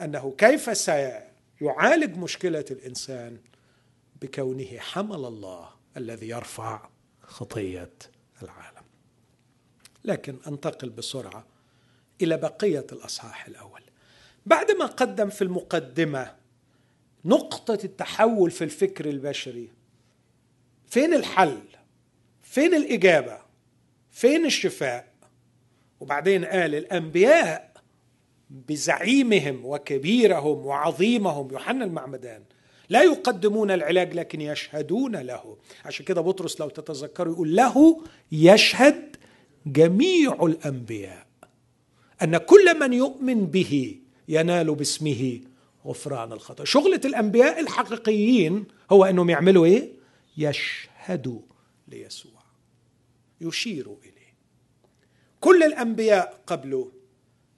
[0.00, 3.38] أنه كيف سيعالج مشكلة الإنسان
[4.22, 6.88] بكونه حمل الله الذي يرفع
[7.22, 7.92] خطية
[8.42, 8.84] العالم.
[10.04, 11.46] لكن أنتقل بسرعة
[12.22, 13.80] إلى بقية الأصحاح الأول.
[14.46, 16.34] بعدما قدم في المقدمة
[17.24, 19.70] نقطة التحول في الفكر البشري
[20.86, 21.62] فين الحل؟
[22.42, 23.38] فين الإجابة؟
[24.10, 25.08] فين الشفاء؟
[26.00, 27.73] وبعدين قال الأنبياء
[28.68, 31.48] بزعيمهم وكبيرهم وعظيمهم.
[31.52, 32.42] يوحنا المعمدان
[32.88, 35.56] لا يقدمون العلاج لكن يشهدون له.
[35.84, 39.16] عشان كده بطرس لو تتذكروا يقول له يشهد
[39.66, 41.26] جميع الأنبياء
[42.22, 45.40] أن كل من يؤمن به ينال باسمه
[45.86, 46.64] غفران الخطأ.
[46.64, 49.92] شغلة الأنبياء الحقيقيين هو أنهم يعملوا إيه؟
[50.36, 51.40] يشهدوا
[51.88, 52.42] ليسوع
[53.40, 54.34] يشيروا إليه.
[55.40, 56.90] كل الأنبياء قبله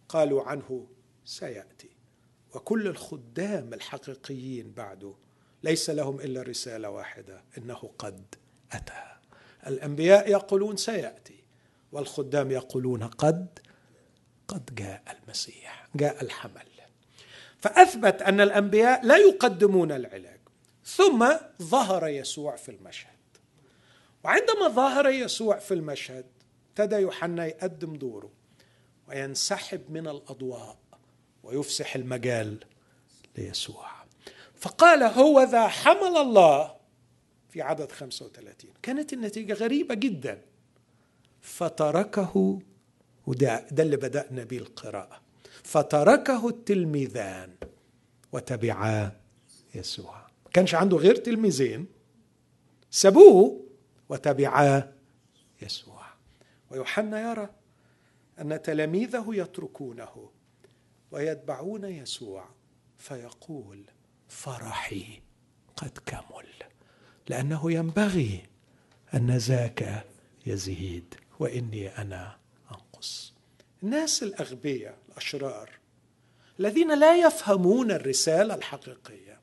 [0.08, 0.86] قالوا عنه
[1.24, 1.90] سيأتي.
[2.54, 5.14] وكل الخدام الحقيقيين بعده
[5.62, 8.34] ليس لهم إلا رسالة واحدة إنه قد
[8.72, 9.04] أتى.
[9.66, 11.44] الأنبياء يقولون سيأتي
[11.92, 13.58] والخدام يقولون قد
[14.48, 16.66] قد جاء المسيح جاء الحمل.
[17.58, 20.40] فأثبت أن الأنبياء لا يقدمون العلاج.
[20.84, 21.28] ثم
[21.62, 23.16] ظهر يسوع في المشهد.
[24.24, 26.24] وعندما ظهر يسوع في المشهد
[26.68, 28.30] ابتدى يوحنا يقدم دوره.
[29.08, 30.78] وينسحب من الأضواء
[31.42, 32.64] ويفسح المجال
[33.38, 33.90] ليسوع.
[34.54, 36.76] فقال هو ذا حمل الله
[37.50, 40.42] في عدد 35 كانت النتيجة غريبة جدا.
[41.40, 42.58] فتركه
[43.26, 45.20] وده ده اللي بدأنا به القراءة.
[45.62, 47.54] فتركه التلميذان
[48.32, 49.12] وتبعا
[49.74, 50.16] يسوع.
[50.16, 51.86] ما كانش عنده غير تلميذين.
[52.90, 53.66] سابوه
[54.08, 54.92] وتبعا
[55.62, 56.06] يسوع.
[56.70, 57.50] ويوحنا يرى
[58.40, 60.30] أن تلاميذه يتركونه
[61.10, 62.48] ويتبعون يسوع
[62.98, 63.84] فيقول
[64.28, 65.20] فرحي
[65.76, 66.46] قد كمل.
[67.28, 68.42] لأنه ينبغي
[69.14, 70.04] أن ذاك
[70.46, 72.36] يزيد وإني أنا
[72.70, 73.34] أنقص.
[73.82, 75.70] الناس الأغبياء الأشرار
[76.60, 79.40] الذين لا يفهمون الرسالة الحقيقية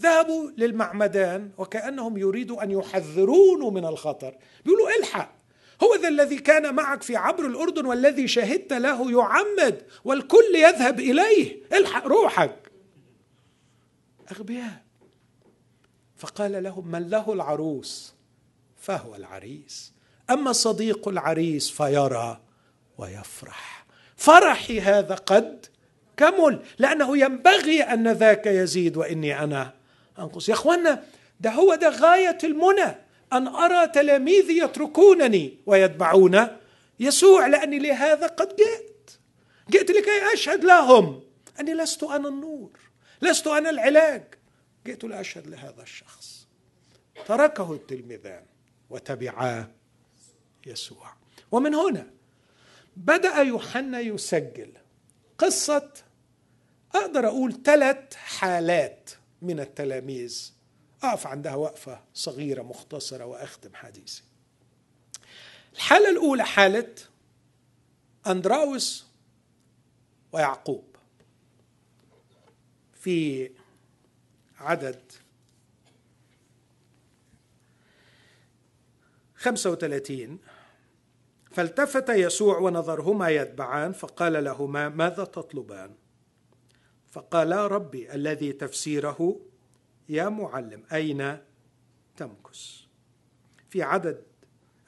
[0.00, 4.36] ذهبوا للمعمدان وكأنهم يريدوا أن يحذرونه من الخطر.
[4.64, 5.37] بيقولوا إلحق.
[5.82, 11.62] هو ذا الذي كان معك في عبر الأردن والذي شهدت له يعمد والكل يذهب إليه.
[11.72, 12.70] الحق روحك.
[14.32, 14.82] أغبياء.
[16.16, 18.14] فقال لهم من له العروس
[18.76, 19.92] فهو العريس.
[20.30, 22.40] أما صديق العريس فيرى
[22.98, 23.86] ويفرح.
[24.16, 25.66] فرحي هذا قد
[26.16, 29.74] كمل لأنه ينبغي أن ذاك يزيد وإني أنا
[30.18, 30.48] أنقص.
[30.48, 31.02] يا أخوانا
[31.40, 33.07] ده هو ده غاية المنى.
[33.32, 36.46] أن أرى تلاميذي يتركونني ويتبعون.
[37.00, 39.10] يسوع لأني لهذا قد جئت.
[39.70, 41.22] جئت لكي أشهد لهم.
[41.60, 42.70] أني لست أنا النور.
[43.22, 44.24] لست أنا العلاج.
[44.86, 46.46] جئت لأشهد لهذا الشخص.
[47.26, 48.44] تركه التلميذان
[48.90, 49.72] وتبعا
[50.66, 51.12] يسوع.
[51.52, 52.10] ومن هنا
[52.96, 54.72] بدأ يوحنا يسجل
[55.38, 55.92] قصة
[56.94, 59.10] أقدر أقول ثلاث حالات
[59.42, 60.52] من التلاميذ
[61.02, 64.22] أقف عندها وقفة صغيرة مختصرة وأختم حديثي.
[65.74, 66.94] الحالة الأولى حالة
[68.26, 69.06] أندراوس
[70.32, 70.96] ويعقوب.
[72.94, 73.50] في
[74.58, 75.12] عدد
[79.34, 80.38] 35
[81.50, 85.94] فالتفت يسوع ونظرهما يتبعان فقال لهما ماذا تطلبان؟
[87.10, 89.40] فقالا ربي الذي تفسيره
[90.08, 91.38] يا معلم أين
[92.16, 92.80] تمكث؟
[93.70, 94.22] في عدد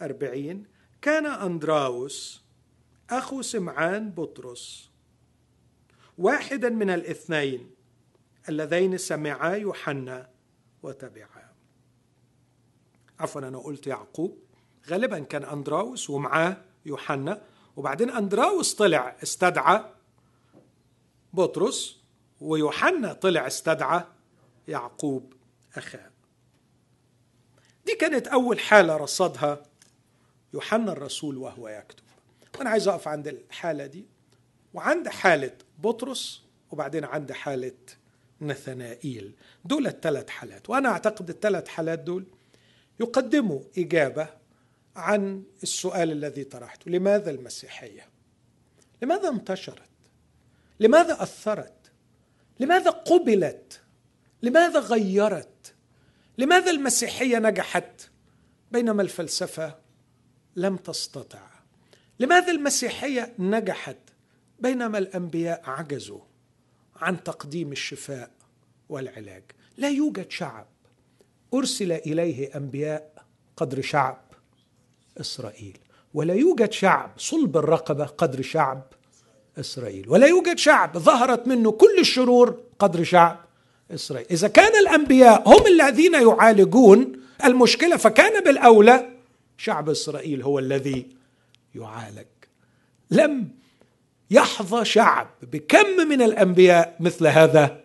[0.02, 0.66] أربعين
[1.02, 2.42] كان أندراوس
[3.11, 4.90] أخو سمعان بطرس
[6.18, 7.70] واحدا من الاثنين
[8.48, 10.30] اللذين سمعا يوحنا
[10.83, 11.50] وتبعا.
[13.20, 14.38] عفوا أنا قلت يعقوب.
[14.88, 16.56] غالبا كان أندراوس ومعاه
[16.87, 17.42] يوحنا.
[17.76, 19.85] وبعدين أندراوس طلع استدعى
[21.33, 22.00] بطرس
[22.40, 24.04] ويوحنا طلع استدعى
[24.70, 25.33] يعقوب
[25.76, 26.11] أخاه.
[27.87, 29.62] دي كانت أول حالة رصدها
[30.54, 32.04] يوحنا الرسول وهو يكتب.
[32.59, 34.06] وأنا عايز أقف عند الحالة دي
[34.74, 37.76] وعند حالة بطرس وبعدين عند حالة
[38.40, 39.35] نثنائيل.
[39.64, 40.70] دول الثلاث حالات.
[40.70, 42.26] وأنا أعتقد الثلاث حالات دول
[43.00, 44.28] يقدموا إجابة
[44.96, 46.90] عن السؤال الذي طرحته.
[46.90, 48.09] لماذا المسيحية؟
[49.02, 49.90] لماذا انتشرت؟
[50.80, 51.92] لماذا أثرت؟
[52.61, 53.80] لماذا قبلت؟
[54.42, 55.74] لماذا غيرت؟
[56.38, 58.11] لماذا المسيحية نجحت؟
[58.70, 59.74] بينما الفلسفة
[60.57, 61.50] لم تستطع.
[62.20, 63.96] لماذا المسيحية نجحت؟
[64.59, 66.20] بينما الأنبياء عجزوا
[66.96, 68.31] عن تقديم الشفاء
[68.88, 69.42] والعلاج.
[69.76, 70.66] لا يوجد شعب
[71.55, 73.24] أرسل إليه أنبياء
[73.57, 74.22] قدر شعب
[75.20, 75.79] إسرائيل.
[76.14, 78.83] ولا يوجد شعب صلب الرقبة قدر شعب
[79.61, 80.09] إسرائيل.
[80.09, 83.49] ولا يوجد شعب ظهرت منه كل الشرور قدر شعب
[83.90, 84.26] إسرائيل.
[84.31, 87.12] إذا كان الأنبياء هم الذين يعالجون
[87.44, 89.09] المشكلة فكان بالأولى
[89.59, 91.16] شعب إسرائيل هو الذي
[91.74, 92.26] يعالج.
[93.11, 93.48] لم
[94.31, 97.85] يحظى شعب بكم من الأنبياء مثل هذا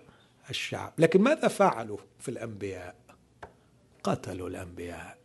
[0.49, 0.93] الشعب.
[0.97, 2.95] لكن ماذا فعلوا في الأنبياء؟
[4.03, 5.17] قتلوا الأنبياء.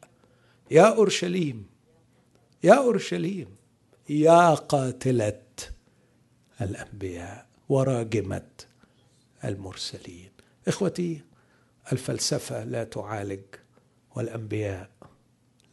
[0.70, 1.66] يا أورشليم
[2.64, 3.56] يا أورشليم
[4.08, 5.42] يا قاتلة
[6.60, 8.48] الأنبياء وراجمة
[9.44, 10.30] المرسلين.
[10.68, 11.20] إخوتي
[11.92, 13.42] الفلسفة لا تعالج
[14.16, 14.90] والأنبياء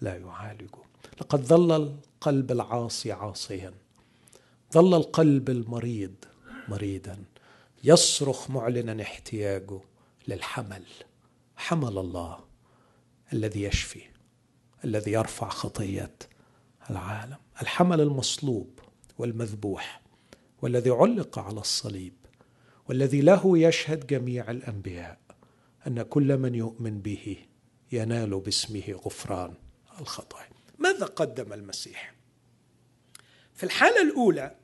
[0.01, 0.83] لا يعالجوا
[1.21, 3.73] لقد ظل القلب العاصي عاصيا.
[4.73, 6.15] ظل القلب المريض
[6.67, 7.23] مريضا
[7.83, 9.79] يصرخ معلنا احتياجه
[10.27, 10.83] للحمل.
[11.55, 12.39] حمل الله
[13.33, 14.01] الذي يشفي
[14.85, 16.15] الذي يرفع خطيه
[16.89, 17.37] العالم.
[17.61, 18.79] الحمل المصلوب
[19.17, 20.01] والمذبوح
[20.61, 22.13] والذي علق على الصليب
[22.89, 25.19] والذي له يشهد جميع الأنبياء
[25.87, 27.37] أن كل من يؤمن به
[27.91, 29.53] ينال باسمه غفران
[30.01, 30.49] الخطايا.
[30.79, 32.13] ماذا قدم المسيح؟
[33.53, 34.55] في الحالة الأولى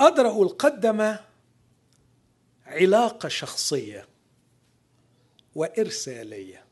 [0.00, 1.16] أقدر أقول قدم
[2.66, 4.06] علاقة شخصية
[5.54, 6.64] وإرسالية.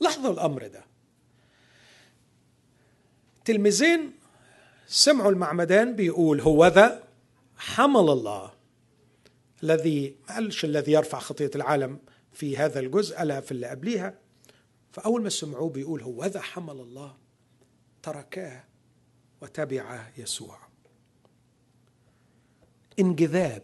[0.00, 0.84] لاحظوا الأمر ده.
[3.44, 4.12] تلميذين
[4.86, 7.04] سمعوا المعمدان بيقول هو ذا
[7.56, 8.53] حمل الله
[9.64, 12.00] الذي ما قالش الذي يرفع خطية العالم
[12.32, 14.18] في هذا الجزء ألا في اللي قبليها؟
[14.92, 17.16] فأول ما سمعوه بيقول هو ذا حمل الله
[18.02, 18.64] تركاه
[19.40, 20.58] وتبع يسوع.
[22.98, 23.62] انجذاب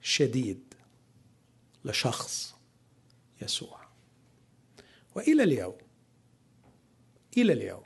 [0.00, 0.74] شديد
[1.84, 2.54] لشخص
[3.42, 3.80] يسوع.
[5.14, 5.78] وإلى اليوم
[7.36, 7.84] إلى اليوم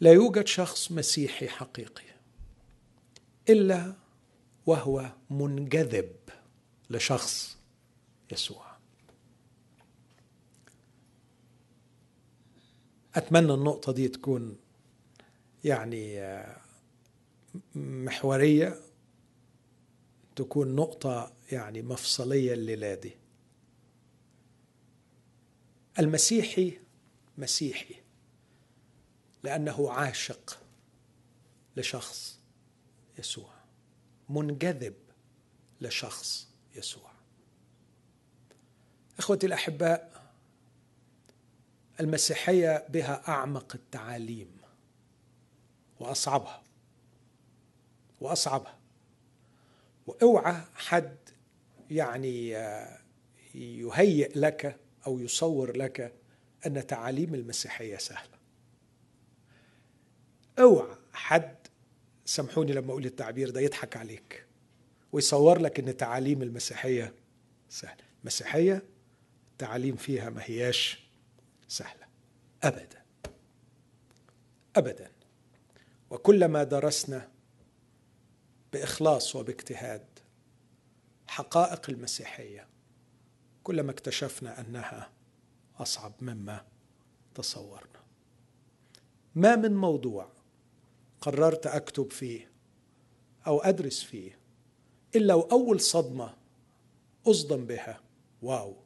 [0.00, 2.04] لا يوجد شخص مسيحي حقيقي
[3.48, 4.03] إلا
[4.66, 6.16] وهو منجذب
[6.90, 7.58] لشخص
[8.32, 8.74] يسوع.
[13.14, 14.56] أتمنى النقطة دي تكون
[15.64, 16.56] يعني آه،
[17.74, 18.80] محورية
[20.36, 23.16] تكون نقطة يعني مفصلية الليلة دي
[25.98, 26.78] المسيحي
[27.38, 27.94] مسيحي
[29.42, 30.58] لأنه عاشق
[31.76, 32.38] لشخص
[33.18, 33.53] يسوع.
[34.28, 34.94] منجذب
[35.80, 37.10] لشخص يسوع.
[39.18, 40.24] إخوتي الأحباء
[42.00, 44.56] المسيحية بها أعمق التعاليم
[46.00, 46.62] وأصعبها
[48.20, 48.78] وأصعبها.
[50.06, 51.16] وأوعى حد
[51.90, 52.48] يعني
[53.54, 56.14] يهيئ لك أو يصور لك
[56.66, 58.38] أن تعاليم المسيحية سهلة.
[60.58, 61.63] أوعى حد
[62.24, 64.46] سامحوني لما أقول التعبير ده يضحك عليك
[65.12, 67.14] ويصور لك إن تعاليم المسيحية
[67.68, 68.04] سهلة.
[68.20, 68.82] المسيحيه
[69.52, 71.08] التعاليم فيها ما هياش
[71.68, 72.06] سهلة.
[72.62, 73.02] ابدا.
[74.76, 75.10] ابدا.
[76.10, 77.28] وكلما درسنا
[78.72, 80.04] بإخلاص وباجتهاد
[81.28, 82.66] حقائق المسيحية
[83.62, 85.10] كلما اكتشفنا أنها
[85.78, 86.64] أصعب مما
[87.34, 88.04] تصورنا.
[89.34, 90.28] ما من موضوع
[91.24, 92.50] قررت أكتب فيه
[93.46, 94.38] أو أدرس فيه
[95.16, 96.34] إلا وأول صدمة
[97.26, 98.00] أصدم بها.
[98.42, 98.76] واو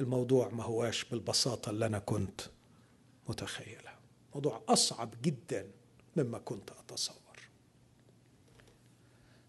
[0.00, 2.40] الموضوع ما هواش بالبساطة اللي أنا كنت
[3.28, 3.98] متخيلها.
[4.34, 5.70] موضوع أصعب جدا
[6.16, 7.48] مما كنت أتصور.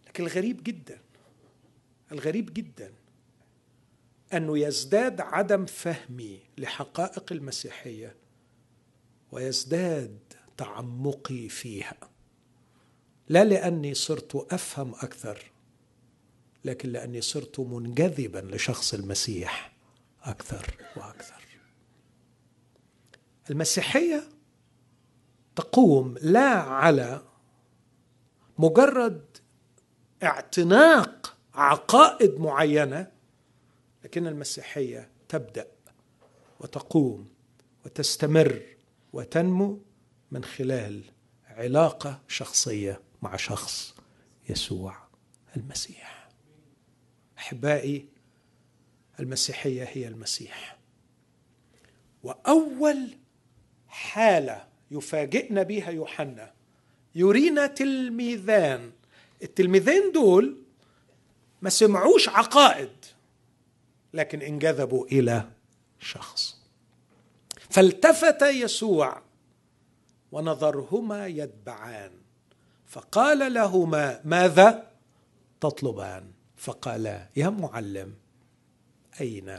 [0.07, 1.01] لكن الغريب جدا
[2.11, 2.93] الغريب جدا
[4.33, 8.15] أنه يزداد عدم فهمي لحقائق المسيحية
[9.31, 10.19] ويزداد
[10.57, 12.12] تعمقي فيها.
[13.29, 15.51] لا لأني صرت أفهم أكثر
[16.65, 19.73] لكن لأني صرت منجذبا لشخص المسيح
[20.23, 21.43] أكثر وأكثر.
[23.49, 24.23] المسيحية
[25.55, 27.21] تقوم لا على
[28.57, 29.25] مجرد
[30.23, 33.11] اعتناق عقائد معينة
[34.03, 35.67] لكن المسيحية تبدأ
[36.59, 37.27] وتقوم
[37.85, 38.61] وتستمر
[39.13, 39.79] وتنمو
[40.31, 41.03] من خلال
[41.47, 43.95] علاقة شخصية مع شخص
[44.49, 44.97] يسوع
[45.57, 46.29] المسيح.
[47.37, 48.07] أحبائي
[49.19, 50.77] المسيحية هي المسيح.
[52.23, 53.17] وأول
[53.87, 56.53] حالة يفاجئنا بها يوحنا
[57.15, 58.91] يرينا تلميذان.
[59.43, 60.57] التلميذين دول
[61.61, 63.05] ما سمعوش عقائد
[64.13, 65.49] لكن انجذبوا إلى
[65.99, 66.61] شخص.
[67.69, 69.21] فالتفت يسوع
[70.31, 72.22] ونظرهما يتبعان.
[72.93, 74.87] فقال لهما ماذا
[75.61, 78.13] تطلبان؟ فقالا يا معلم
[79.21, 79.57] أين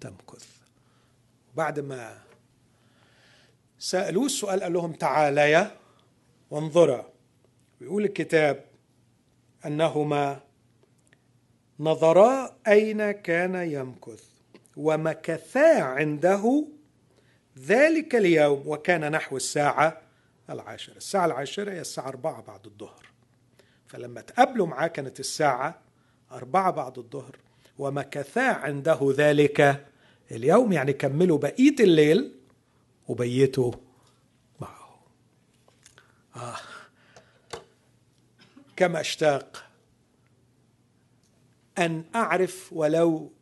[0.00, 0.46] تمكث؟
[1.54, 2.18] بعد ما
[3.78, 5.76] سألوه السؤال قال لهم تعاليا
[6.50, 7.12] وانظرا
[7.80, 8.64] ويقول الكتاب
[9.66, 10.40] أنهما
[11.80, 14.24] نظرا أين كان يمكث
[14.76, 16.66] ومكثا عنده
[17.58, 20.05] ذلك اليوم وكان نحو الساعة
[20.50, 23.06] العاشرة الساعة العاشرة هي الساعة أربعة بعد الظهر.
[23.86, 25.80] فلما تقابلوا معاه كانت الساعة
[26.32, 27.36] أربعة بعد الظهر.
[27.78, 29.86] ومكثا عنده ذلك
[30.30, 32.32] اليوم يعني كملوا بقية الليل
[33.08, 33.72] وبيتوا
[34.60, 34.98] معه.
[36.36, 36.56] آه.
[38.76, 39.64] كما اشتاق
[41.78, 43.32] أن أعرف ولو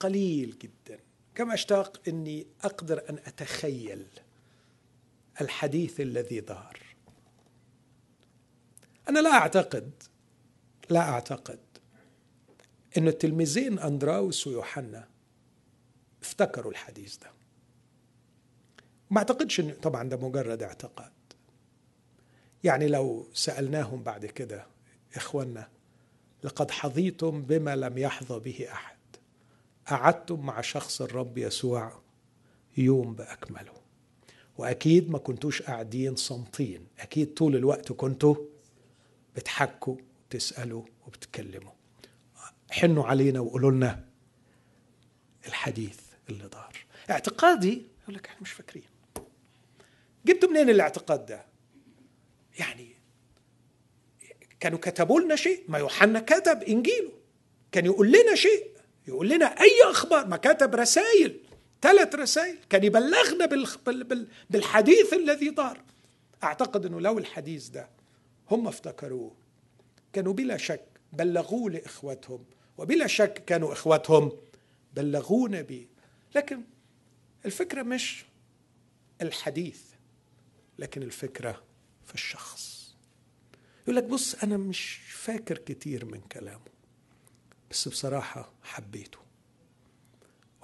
[0.00, 1.00] قليل جدا.
[1.34, 4.06] كما اشتاق إني أقدر أن أتخيل
[5.40, 6.78] الحديث الذي دار
[9.08, 10.02] أنا لا أعتقد
[10.90, 11.58] لا أعتقد
[12.98, 15.08] إن التلميذين أندراوس ويوحنا
[16.22, 17.30] افتكروا الحديث ده.
[19.10, 21.12] ما أعتقدش إن طبعا ده مجرد اعتقاد.
[22.64, 24.66] يعني لو سألناهم بعد كده
[25.14, 25.68] اخوانا
[26.42, 28.96] لقد حظيتم بما لم يحظى به أحد.
[29.86, 32.00] قعدتم مع شخص الرب يسوع
[32.76, 33.75] يوم بأكمله.
[34.58, 36.86] وأكيد ما كنتوش قاعدين صامتين.
[36.98, 38.34] أكيد طول الوقت كنتوا
[39.36, 39.96] بتحكوا
[40.26, 41.72] وتسألوا وبتتكلموا
[42.70, 44.04] حنوا علينا وقولوا لنا
[45.46, 45.98] الحديث
[46.28, 46.76] اللي دار.
[47.10, 48.84] اعتقادي يقول لك إحنا مش فاكرين.
[50.26, 51.44] جبتوا منين الاعتقاد ده؟
[52.58, 52.96] يعني
[54.60, 57.12] كانوا كتبوا لنا شيء ما يوحنا كتب إنجيله.
[57.72, 58.70] كان يقول لنا شيء
[59.08, 61.40] يقول لنا أي أخبار ما كتب رسائل.
[61.82, 62.58] ثلاث رسائل.
[62.70, 63.46] كان يبلغنا
[64.50, 65.80] بالحديث الذي دار
[66.44, 67.88] أعتقد إنه لو الحديث ده
[68.50, 69.34] هم افتكروه
[70.12, 72.44] كانوا بلا شك بلغوه لإخوتهم
[72.78, 74.32] وبلا شك كانوا إخوتهم
[74.94, 75.86] بلغونا به
[76.34, 76.62] لكن
[77.44, 78.24] الفكرة مش
[79.22, 79.80] الحديث
[80.78, 81.62] لكن الفكرة
[82.06, 82.94] في الشخص.
[83.82, 86.60] يقول لك بص أنا مش فاكر كتير من كلامه
[87.70, 89.18] بس بصراحة حبيته.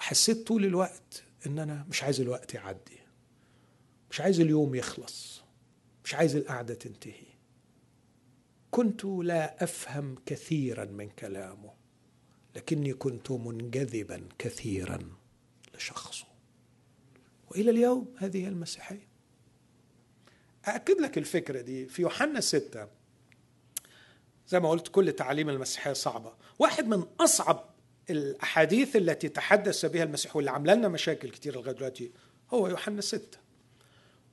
[0.02, 2.98] وحسيت طول الوقت إن أنا مش عايز الوقت يعدي.
[4.10, 5.42] مش عايز اليوم يخلص.
[6.04, 7.26] مش عايز القعدة تنتهي.
[8.70, 11.72] كنت لا أفهم كثيرا من كلامه
[12.56, 14.98] لكني كنت منجذبا كثيرا
[15.74, 16.26] لشخصه.
[17.50, 19.08] وإلى اليوم هذه المسيحية.
[20.68, 22.88] أأكد لك الفكرة دي في يوحنا ستة.
[24.48, 26.34] زي ما قلت كل تعاليم المسيحية صعبة.
[26.58, 27.71] واحد من أصعب
[28.10, 32.10] الأحاديث التي تحدث بها المسيح واللي عاملة لنا مشاكل كتير لغاية دلوقتي
[32.50, 33.38] هو يوحنا ستة.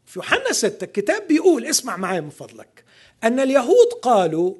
[0.05, 2.83] في يوحنا ستة الكتاب بيقول اسمع معايا من فضلك
[3.23, 4.55] أن اليهود قالوا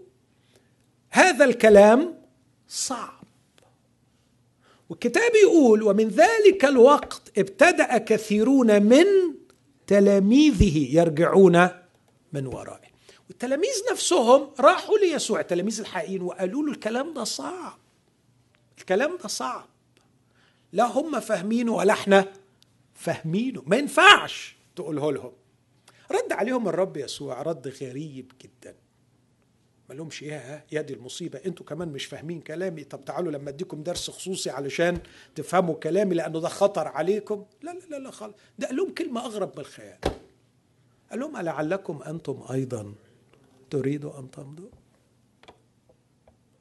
[1.10, 2.18] هذا الكلام
[2.68, 3.24] صعب.
[4.90, 9.06] والكتاب يقول ومن ذلك الوقت ابتدأ كثيرون من
[9.88, 11.68] تلاميذه يرجعون
[12.34, 12.90] من ورائه.
[13.28, 15.40] والتلاميذ نفسهم راحوا ليسوع.
[15.40, 17.79] التلاميذ الحقيقيين وقالوا له الكلام ده صعب.
[18.90, 19.68] الكلام ده صعب.
[20.74, 22.34] لا هم فاهمينه ولا إحنا
[22.94, 25.32] فاهمينه ما ينفعش تقوله لهم.
[26.12, 28.76] رد عليهم الرب يسوع رد غريب جدا.
[29.90, 31.40] ما لهمش يا يا دي المصيبة.
[31.46, 32.84] أنتوا كمان مش فاهمين كلامي.
[32.84, 35.00] طب تعالوا لما اديكم درس خصوصي علشان
[35.36, 37.46] تفهموا كلامي لأنه ده خطر عليكم.
[37.62, 38.36] لا لا لا, لا خالص.
[38.60, 40.00] ده قال لهم كلمة أغرب من الخيال.
[41.12, 42.94] قال لهم ألعلكم أنتم أيضا
[43.70, 44.70] تريدوا أن تمضوا؟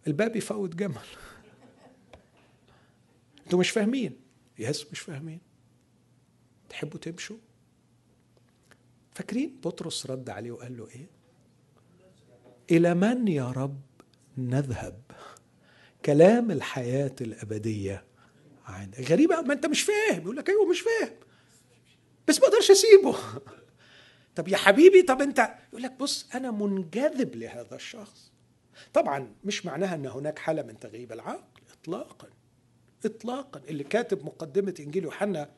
[0.07, 1.07] الباب يفوت جمل.
[3.49, 4.21] أنتوا مش فاهمين.
[4.59, 5.41] يس مش فاهمين.
[6.69, 7.37] تحبوا تمشوا.
[9.13, 11.07] فاكرين بطرس رد عليه وقال له إيه؟
[12.71, 13.81] إلى من يا رب
[14.39, 15.03] نذهب؟
[16.05, 18.05] كلام الحياة الأبدية
[18.65, 20.23] عندك غريبه ما أنت مش فاهم.
[20.23, 21.15] يقول لك أيوه مش فاهم.
[22.29, 23.17] بس ما أقدرش أسيبه.
[24.37, 28.33] طب يا حبيبي طب انت يقول لك بص أنا منجذب لهذا الشخص.
[28.93, 32.38] طبعا مش معناها إن هناك حالة من تغييب العقل اطلاقا.
[33.05, 33.61] اطلاقا.
[33.69, 35.49] اللي كاتب مقدمة إنجيل يوحنا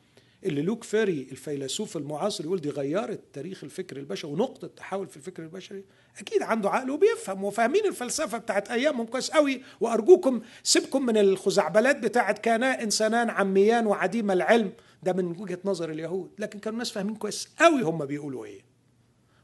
[0.45, 5.43] اللي لوك فيري الفيلسوف المعاصر يقول دي غيرت تاريخ الفكر البشري ونقطة تحول في الفكر
[5.43, 5.83] البشري.
[6.19, 12.39] أكيد عنده عقل وبيفهم وفاهمين الفلسفة بتاعت أيامهم كويس قوي وأرجوكم سيبكم من الخزعبلات بتاعت
[12.39, 14.73] كانا إنسانان عميان وعديم العلم.
[15.03, 16.31] ده من وجهة نظر اليهود.
[16.39, 18.61] لكن كانوا الناس فاهمين كويس قوي هم بيقولوا إيه.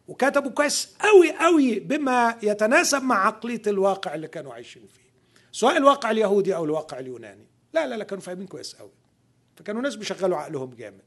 [0.08, 5.08] وكتبوا كويس قوي قوي بما يتناسب مع عقلية الواقع اللي كانوا عايشين فيه.
[5.52, 7.48] سواء الواقع اليهودي أو الواقع اليوناني.
[7.78, 8.92] لا لا لا كانوا فاهمين كويس قوي.
[9.56, 11.06] فكانوا ناس بيشغلوا عقلهم جامد.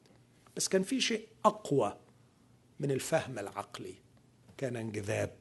[0.56, 2.00] بس كان في شيء أقوى
[2.80, 3.94] من الفهم العقلي
[4.56, 5.36] كان انجذاب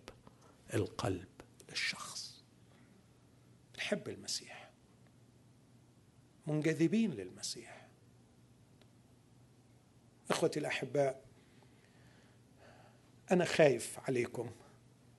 [0.74, 1.28] القلب
[1.70, 2.44] للشخص.
[3.74, 4.72] بنحب المسيح.
[6.48, 7.88] منجذبين للمسيح.
[10.30, 11.26] إخوتي الأحباء
[13.32, 14.52] أنا خايف عليكم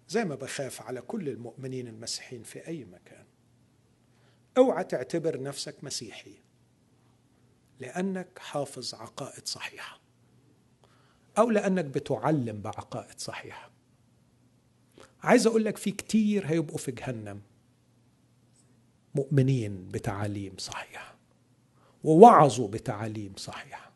[0.09, 3.20] زي ما بخاف على كل المؤمنين المسيحيين في أي مكان.
[4.59, 6.35] اوعى تعتبر نفسك مسيحي
[7.81, 10.01] لأنك حافظ عقائد صحيحة
[11.39, 13.71] أو لأنك بتعلم بعقائد صحيحة.
[15.23, 17.41] عايز أقول لك في كتير هيبقوا في جهنم
[19.15, 21.15] مؤمنين بتعاليم صحيحة
[22.05, 23.91] ووعظوا بتعاليم صحيحة.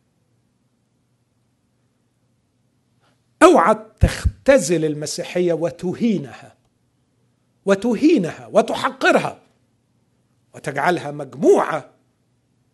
[3.43, 6.57] أوعى تختزل المسيحية وتهينها
[7.67, 9.43] وتهينها وتحقرها.
[10.55, 11.91] وتجعلها مجموعة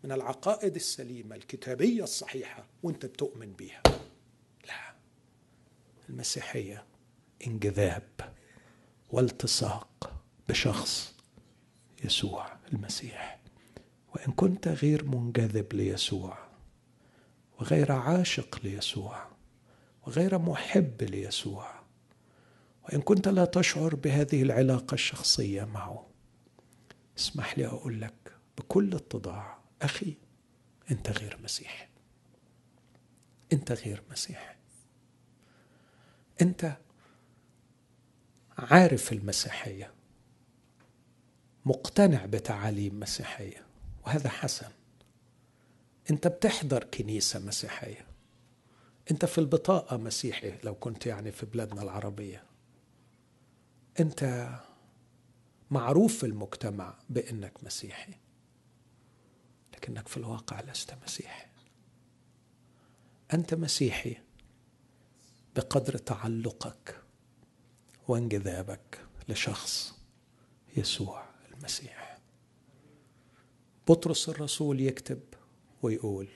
[0.05, 3.83] من العقائد السليمة الكتابية الصحيحة وانت بتؤمن بيها.
[4.67, 4.95] لا.
[6.09, 6.85] المسيحية
[7.47, 8.35] انجذاب
[9.11, 10.13] والتصاق
[10.49, 11.15] بشخص
[12.05, 13.41] يسوع المسيح.
[14.15, 16.39] وإن كنت غير منجذب ليسوع
[17.61, 19.27] وغير عاشق ليسوع
[20.07, 21.81] وغير محب ليسوع
[22.85, 26.10] وإن كنت لا تشعر بهذه العلاقة الشخصية معه
[27.21, 30.15] اسمح لي أقول لك بكل اتضاع أخي
[30.91, 31.89] أنت غير مسيحي
[33.53, 34.55] أنت غير مسيحي
[36.43, 36.77] أنت
[38.59, 39.93] عارف المسيحية.
[41.65, 43.67] مقتنع بتعاليم مسيحية.
[44.07, 44.71] وهذا حسن.
[46.11, 48.07] أنت بتحضر كنيسة مسيحية.
[49.11, 52.43] أنت في البطاقة مسيحي لو كنت يعني في بلادنا العربية.
[54.01, 54.49] أنت
[55.71, 58.15] معروف في المجتمع بأنك مسيحي
[59.75, 61.47] لكنك في الواقع لست مسيحي.
[63.35, 64.17] أنت مسيحي
[65.57, 67.03] بقدر تعلقك
[68.09, 69.95] وانجذابك لشخص
[70.77, 72.19] يسوع المسيح.
[73.89, 75.21] بطرس الرسول يكتب
[75.83, 76.29] ويقول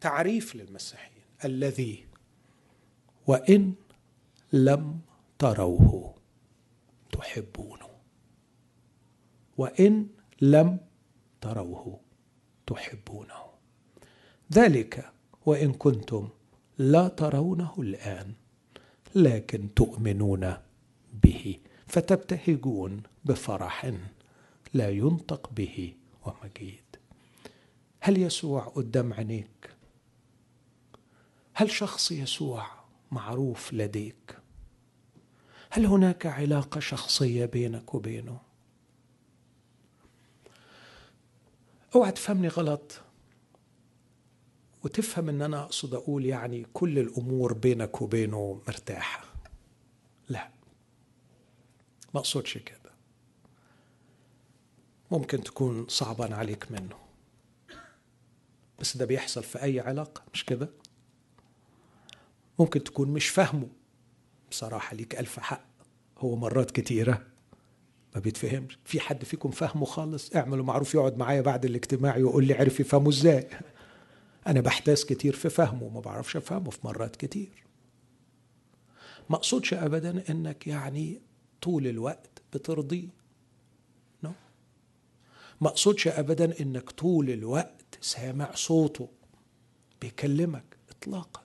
[0.00, 2.06] تعريف للمسيحيين الذي
[3.26, 3.74] وإن
[4.52, 5.00] لم
[5.38, 6.15] تروه
[7.18, 7.88] تحبونه.
[9.56, 10.06] وإن
[10.40, 10.78] لم
[11.40, 12.00] تروه
[12.66, 13.46] تحبونه.
[14.52, 15.12] ذلك
[15.46, 16.28] وإن كنتم
[16.78, 18.32] لا ترونه الآن
[19.14, 20.56] لكن تؤمنون
[21.22, 23.92] به فتبتهجون بفرح
[24.74, 25.94] لا ينطق به
[26.26, 26.84] ومجيد.
[28.00, 29.70] هل يسوع قدام عينيك؟
[31.54, 32.66] هل شخص يسوع
[33.10, 34.45] معروف لديك؟
[35.76, 38.40] هل هناك علاقة شخصية بينك وبينه؟
[41.94, 43.00] اوعى تفهمني غلط.
[44.84, 49.24] وتفهم إن أنا أقصد أقول يعني كل الأمور بينك وبينه مرتاحة.
[50.28, 50.48] لا.
[52.14, 52.90] ما أقصدش كده.
[55.10, 56.96] ممكن تكون صعبان عليك منه.
[58.80, 60.68] بس ده بيحصل في أي علاقة مش كده؟
[62.58, 63.68] ممكن تكون مش فاهمه.
[64.50, 65.64] بصراحة ليك ألف حق.
[66.18, 67.26] هو مرات كتيرة
[68.14, 68.78] ما بيتفهمش.
[68.84, 73.08] في حد فيكم فاهمه خالص؟ اعملوا معروف يقعد معايا بعد الاجتماع يقول لي عرف يفهمه
[73.08, 73.48] إزاي.
[74.46, 77.64] أنا بحتاس كتير في فهمه ما بعرفش أفهمه في مرات كتير.
[79.30, 81.20] ما أقصدش ابدا إنك يعني
[81.62, 83.08] طول الوقت بترضيه.
[84.22, 84.32] نو
[85.60, 89.08] ما أقصدش ابدا إنك طول الوقت سامع صوته
[90.00, 91.42] بيكلمك اطلاقا.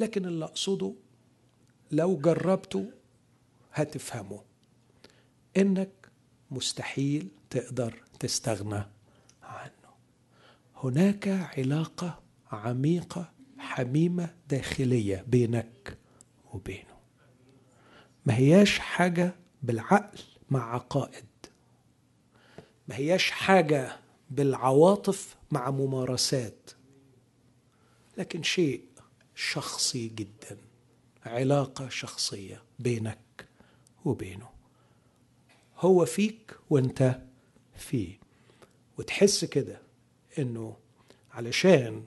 [0.00, 0.94] لكن اللي أقصده
[1.92, 2.90] لو جربته
[3.72, 4.40] هتفهمه.
[5.56, 5.90] إنك
[6.50, 8.82] مستحيل تقدر تستغنى
[9.42, 9.72] عنه.
[10.76, 12.20] هناك علاقة
[12.52, 15.98] عميقة حميمة داخلية بينك
[16.54, 16.98] وبينه.
[18.26, 20.18] ما هياش حاجة بالعقل
[20.50, 21.24] مع عقائد.
[22.88, 23.96] ما هياش حاجة
[24.30, 26.70] بالعواطف مع ممارسات.
[28.18, 28.84] لكن شيء
[29.34, 30.58] شخصي جدا.
[31.24, 33.48] علاقة شخصية بينك
[34.04, 34.48] وبينه.
[35.76, 37.20] هو فيك وانت
[37.76, 38.18] فيه.
[38.98, 39.82] وتحس كده
[40.38, 40.76] إنه
[41.32, 42.04] علشان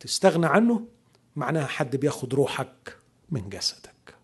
[0.00, 0.88] تستغنى عنه
[1.36, 2.98] معناها حد بياخد روحك
[3.30, 4.14] من جسدك.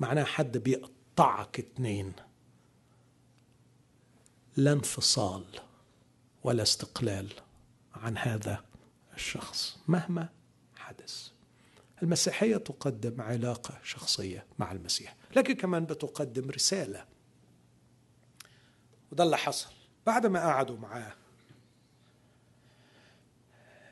[0.00, 2.12] معناها حد بيقطعك اتنين.
[4.56, 5.44] لا انفصال
[6.44, 7.32] ولا استقلال
[7.94, 8.64] عن هذا
[9.14, 10.28] الشخص مهما
[10.76, 11.33] حدث.
[12.04, 15.16] المسيحية تقدم علاقة شخصية مع المسيح.
[15.36, 17.04] لكن كمان بتقدم رسالة.
[19.12, 19.70] وده اللي حصل.
[20.06, 21.12] بعد ما قعدوا معاه.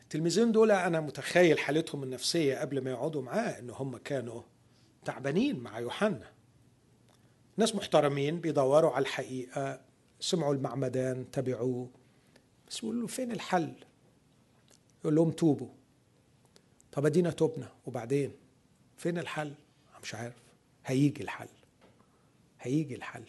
[0.02, 4.42] التلميذين دول أنا متخيل حالتهم النفسية قبل ما يقعدوا معاه إن هم كانوا
[5.04, 6.30] تعبانين مع يوحنا.
[7.56, 9.80] ناس محترمين بيدوروا على الحقيقة
[10.20, 11.90] سمعوا المعمدان تبعوه
[12.68, 13.74] بس يقول له فين الحل؟
[15.00, 15.68] يقول لهم توبوا.
[16.92, 18.32] طب ادينا توبنا وبعدين؟
[18.96, 19.54] فين الحل؟
[20.02, 20.34] مش عارف.
[20.86, 21.48] هيجي الحل.
[22.60, 23.24] هيجي الحل.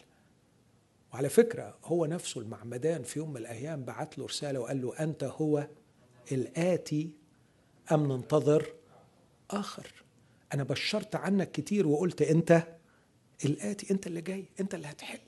[1.12, 5.24] وعلى فكرة هو نفسه المعمدان في يوم من الأيام بعت له رسالة وقال له أنت
[5.24, 5.68] هو
[6.32, 7.10] الآتي
[7.92, 8.74] أم ننتظر
[9.50, 9.92] آخر؟
[10.54, 12.66] أنا بشرت عنك كتير وقلت أنت
[13.44, 15.18] الآتي أنت اللي جاي أنت اللي هتحل.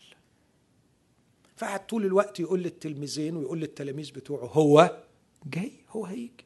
[1.56, 5.02] فقعد طول الوقت يقول للتلميذين ويقول للتلاميذ بتوعه هو
[5.46, 6.44] جاي هو هيجي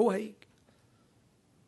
[0.00, 0.45] هو هيجي.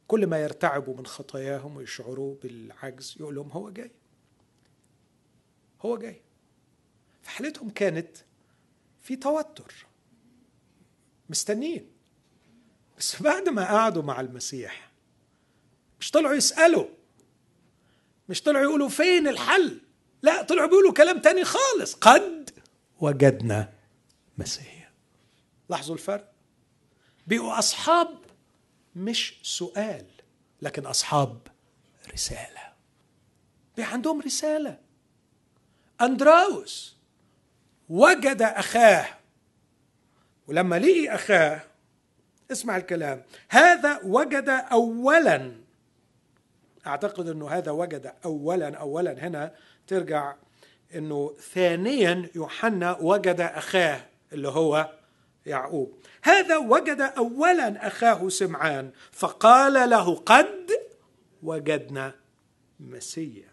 [0.09, 3.91] كل ما يرتعبوا من خطاياهم ويشعروا بالعجز يقول لهم هو جاي.
[5.83, 6.23] هو جاي.
[7.23, 8.17] فحالتهم كانت
[9.03, 9.87] في توتر.
[11.31, 11.91] مستنين
[12.99, 14.91] بس بعد ما قعدوا مع المسيح
[16.01, 16.87] مش طلعوا يسألوا.
[18.29, 19.81] مش طلعوا يقولوا فين الحل.
[20.23, 21.95] لا طلعوا بيقولوا كلام تاني خالص.
[21.95, 22.51] قد
[23.01, 23.73] وجدنا
[24.39, 24.93] مسيح.
[25.69, 26.33] لاحظوا الفرق؟
[27.27, 28.28] بقوا أصحاب
[28.99, 30.07] مش سؤال
[30.63, 31.39] لكن أصحاب
[32.13, 32.69] رسالة.
[33.79, 34.79] عندهم رسالة.
[36.01, 36.97] أندراوس
[37.89, 39.07] وجد أخاه.
[40.47, 41.61] ولما لقي أخاه
[42.53, 45.53] اسمع الكلام هذا وجد أولا.
[46.87, 49.55] أعتقد أنه هذا وجد أولا أولا هنا
[49.87, 50.35] ترجع
[50.95, 54.98] أنه ثانيا يوحنا وجد أخاه اللي هو
[55.49, 55.95] يعقوب.
[56.23, 60.71] هذا وجد أولا أخاه سمعان فقال له قد
[61.43, 62.15] وجدنا
[62.81, 63.49] مسيا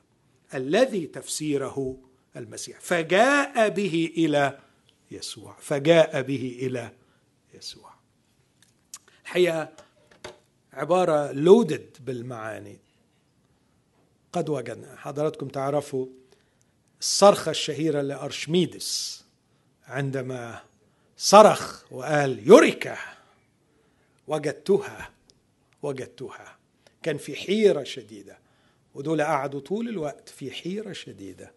[0.53, 1.97] الذي تفسيره
[2.35, 2.79] المسيح.
[2.79, 4.59] فجاء به إلى
[5.11, 5.55] يسوع.
[5.59, 6.91] فجاء به إلى
[7.53, 7.93] يسوع.
[9.23, 9.69] الحقيقة
[10.73, 12.79] عبارة لودد بالمعاني.
[14.33, 14.95] قد وجدنا.
[14.97, 16.07] حضراتكم تعرفوا
[16.99, 19.23] الصرخة الشهيرة لأرشميدس
[19.87, 20.61] عندما
[21.17, 22.97] صرخ وقال يوريكا!
[24.27, 25.09] وجدتها!
[25.81, 26.57] وجدتها!
[27.03, 28.39] كان في حيرة شديدة.
[28.95, 31.51] ودول قعدوا طول الوقت في حيرة شديدة.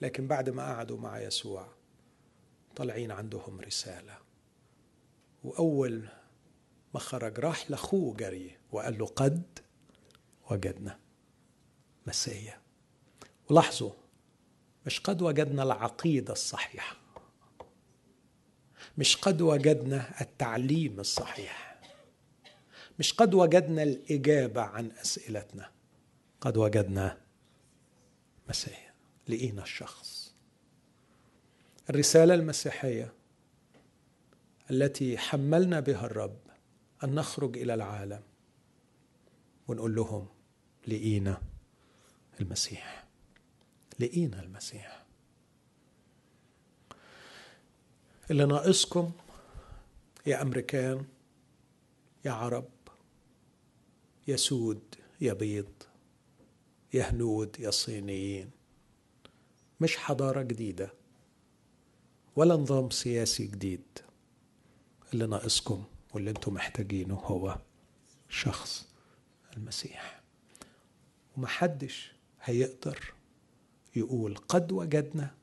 [0.00, 1.68] لكن بعد ما قعدوا مع يسوع
[2.76, 4.18] طالعين عندهم رسالة.
[5.44, 6.08] وأول
[6.94, 9.58] ما خرج راح لأخوه جري وقال له قد
[10.50, 10.98] وجدنا
[12.06, 12.60] مسيا.
[13.50, 13.92] ولاحظوا
[14.86, 17.03] مش قد وجدنا العقيدة الصحيحة.
[18.98, 21.80] مش قد وجدنا التعليم الصحيح.
[22.98, 25.70] مش قد وجدنا الإجابة عن أسئلتنا.
[26.40, 27.20] قد وجدنا
[28.48, 28.94] مسيح
[29.28, 30.34] لقينا الشخص.
[31.90, 33.12] الرسالة المسيحية
[34.70, 36.38] التي حملنا بها الرب
[37.04, 38.22] أن نخرج إلى العالم
[39.68, 40.28] ونقول لهم
[40.88, 41.42] لقينا
[42.40, 43.04] المسيح.
[44.00, 45.03] لقينا المسيح.
[48.30, 49.12] اللي ناقصكم
[50.26, 51.04] يا أمريكان
[52.24, 52.68] يا عرب
[54.28, 54.82] يا سود
[55.20, 55.72] يا بيض
[56.94, 58.50] يا هنود يا صينيين.
[59.80, 60.92] مش حضارة جديدة
[62.36, 63.82] ولا نظام سياسي جديد
[65.12, 67.58] اللي ناقصكم واللي أنتم محتاجينه هو
[68.28, 68.88] شخص
[69.56, 70.20] المسيح.
[71.36, 72.12] ومحدش
[72.42, 73.12] هيقدر
[73.96, 75.34] يقول قد وجدنا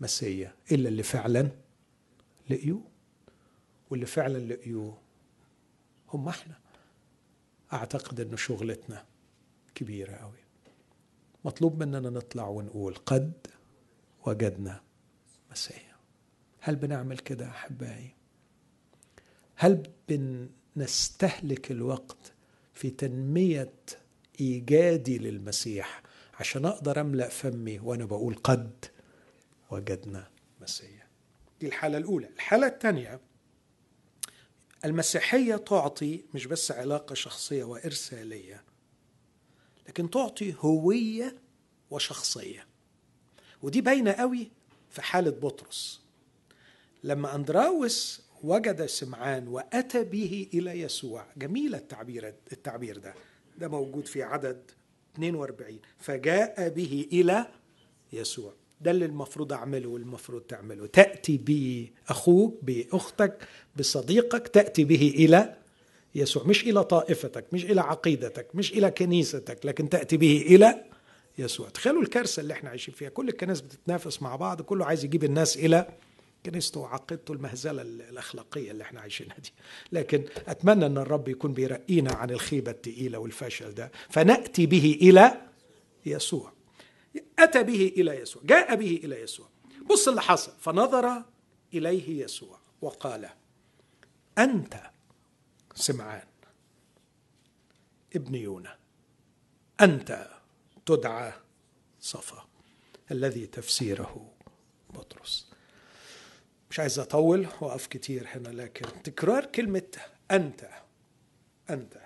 [0.00, 1.50] مسيا إلا اللي فعلا
[2.50, 2.82] لقيوه
[3.90, 4.98] واللي فعلا لقيوه
[6.08, 6.58] هم إحنا.
[7.72, 9.04] أعتقد ان شغلتنا
[9.74, 10.38] كبيرة قوي
[11.44, 13.32] مطلوب مننا نطلع ونقول قد
[14.26, 14.80] وجدنا
[15.50, 15.96] مسيا
[16.60, 18.14] هل بنعمل كده أحبائي؟
[19.56, 22.32] هل بنستهلك الوقت
[22.74, 23.72] في تنمية
[24.40, 26.02] إيجادي للمسيح
[26.40, 28.84] عشان أقدر أملأ فمي وأنا بقول قد
[29.70, 30.28] وجدنا
[30.60, 31.01] مسيا
[31.62, 32.28] دي الحالة الأولى.
[32.28, 33.20] الحالة الثانية
[34.84, 38.64] المسيحية تعطي مش بس علاقة شخصية وإرسالية
[39.88, 41.36] لكن تعطي هوية
[41.90, 42.66] وشخصية.
[43.62, 44.50] ودي باينة قوي
[44.90, 46.00] في حالة بطرس.
[47.04, 53.14] لما أندراوس وجد سمعان وأتى به إلى يسوع جميل التعبير التعبير ده.
[53.58, 54.70] ده موجود في عدد
[55.14, 57.46] 42 فجاء به إلى
[58.12, 58.54] يسوع.
[58.82, 60.86] ده اللي المفروض أعمله والمفروض تعمله.
[60.86, 63.38] تأتي باخوك باختك
[63.76, 65.56] بصديقك تأتي به إلى
[66.14, 66.44] يسوع.
[66.44, 70.84] مش إلى طائفتك مش إلى عقيدتك مش إلى كنيستك لكن تأتي به إلى
[71.38, 71.68] يسوع.
[71.68, 73.08] تخيلوا الكارثة اللي إحنا عايشين فيها.
[73.08, 75.86] كل الكنائس بتتنافس مع بعض كله عايز يجيب الناس إلى
[76.46, 79.52] كنيسته وعقيدته المهزلة الأخلاقية اللي إحنا عايشينها دي.
[79.92, 83.92] لكن أتمنى إن الرب يكون بيرقينا عن الخيبة الثقيله والفشل ده.
[84.10, 85.40] فنأتي به إلى
[86.06, 86.52] يسوع.
[87.38, 89.48] أتى به إلى يسوع جاء به إلى يسوع.
[89.90, 91.22] بص اللي حصل فنظر
[91.74, 93.28] إليه يسوع وقال
[94.38, 94.90] أنت
[95.74, 96.26] سمعان
[98.16, 98.76] ابن يونا
[99.80, 100.30] أنت
[100.86, 101.32] تدعى
[102.00, 102.46] صفا
[103.10, 104.32] الذي تفسيره
[104.94, 105.52] بطرس.
[106.70, 109.98] مش عايز أطول وأقف كتير هنا لكن تكرار كلمة
[110.30, 110.70] أنت
[111.70, 112.02] أنت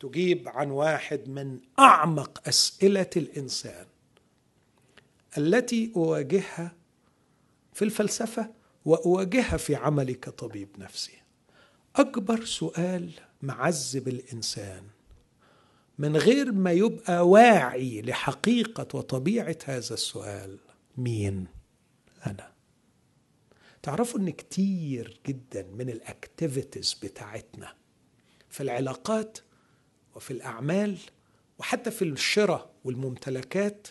[0.00, 3.86] تجيب عن واحد من أعمق أسئلة الإنسان.
[5.38, 6.74] التي أواجهها
[7.72, 8.50] في الفلسفة
[8.84, 11.22] وأواجهها في عملي كطبيب نفسي.
[11.96, 13.10] أكبر سؤال
[13.42, 14.82] معذب الإنسان.
[15.98, 20.58] من غير ما يبقى واعي لحقيقة وطبيعة هذا السؤال
[20.96, 21.46] مين
[22.26, 22.52] أنا؟
[23.82, 27.74] تعرفوا إن كتير جدا من الاكتيفيتيز بتاعتنا
[28.50, 29.38] في العلاقات
[30.14, 30.98] وفي الأعمال
[31.58, 33.88] وحتى في الشراء والممتلكات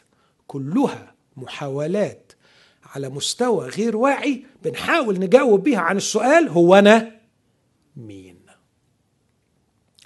[0.48, 2.34] كلها محاولات
[2.84, 7.20] على مستوى غير واعي بنحاول نجاوب بيها عن السؤال هو أنا
[7.96, 8.40] مين؟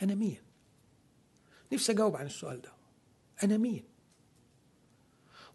[0.04, 0.38] أنا مين؟
[1.74, 2.70] نفسي أجاوب عن السؤال ده.
[3.44, 3.84] أنا مين؟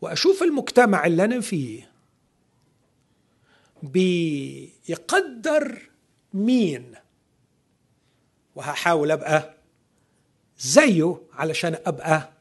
[0.01, 1.91] وأشوف المجتمع اللي أنا فيه
[3.83, 5.91] بيقدر
[6.35, 6.95] مين؟
[8.55, 9.55] وهحاول أبقى
[10.59, 12.33] زيه علشان أبقى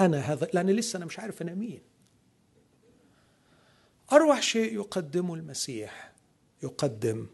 [0.00, 1.80] أنا هذا لأن لسه أنا مش عارف أنا مين.
[4.12, 6.12] أروع شيء يقدمه المسيح
[6.62, 7.26] يقدم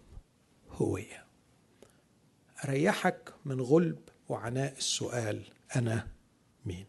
[0.70, 1.24] هوية.
[2.64, 3.98] أريحك من غلب
[4.28, 5.42] وعناء السؤال
[5.76, 6.08] أنا
[6.66, 6.86] مين؟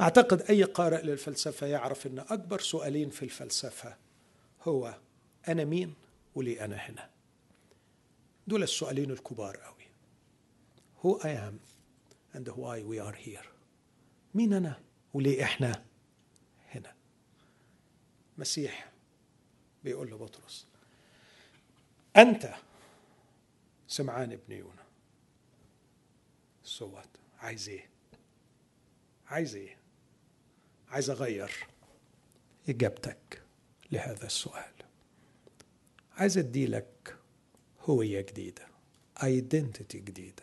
[0.00, 3.96] أعتقد أي قارئ للفلسفة يعرف إن أكبر سؤالين في الفلسفة
[4.62, 4.98] هو
[5.48, 5.94] أنا مين
[6.34, 7.10] وليه أنا هنا؟
[8.46, 9.82] دول السؤالين الكبار قوي
[11.02, 11.60] who I am
[12.34, 13.46] and why we are here.
[14.34, 14.80] مين أنا
[15.14, 15.84] وليه إحنا
[16.70, 16.94] هنا؟
[18.38, 18.91] مسيح
[19.84, 20.66] بيقول لبطرس
[22.16, 22.54] أنت؟
[23.88, 24.82] سمعان ابن يونا
[26.64, 27.08] صوت
[27.38, 27.88] عايز إيه؟
[29.26, 29.76] عايز إيه؟
[30.88, 31.66] عايز أغير
[32.68, 33.42] إجابتك
[33.92, 34.72] لهذا السؤال.
[36.16, 37.16] عايز اديلك
[37.80, 38.66] هوية جديدة
[39.22, 40.42] ايدنتيتي جديدة.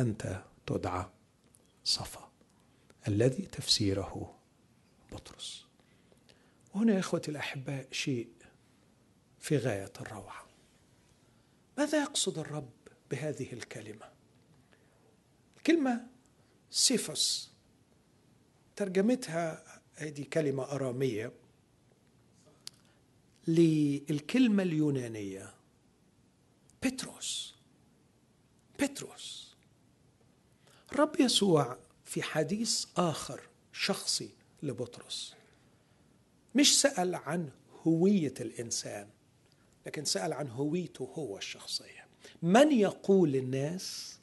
[0.00, 1.06] أنت تدعى
[1.84, 2.30] صفا
[3.08, 4.38] الذي تفسيره
[5.12, 5.67] بطرس.
[6.74, 8.28] وهنا يا إخوتي الأحباء شيء
[9.40, 10.46] في غاية الروعة.
[11.78, 12.70] ماذا يقصد الرب
[13.10, 14.10] بهذه الكلمة؟
[15.56, 16.06] الكلمة
[16.70, 17.50] سيفوس.
[18.76, 19.64] ترجمتها
[19.94, 21.32] هذه كلمة أرامية
[23.48, 25.54] للكلمة اليونانية
[26.82, 27.54] بتروس.
[28.80, 29.56] بتروس.
[30.92, 33.40] الرب يسوع في حديث آخر
[33.72, 34.30] شخصي
[34.62, 35.34] لبطرس.
[36.58, 37.48] مش سأل عن
[37.86, 39.08] هوية الإنسان
[39.86, 42.06] لكن سأل عن هويته هو الشخصية.
[42.42, 44.18] من يقول للناس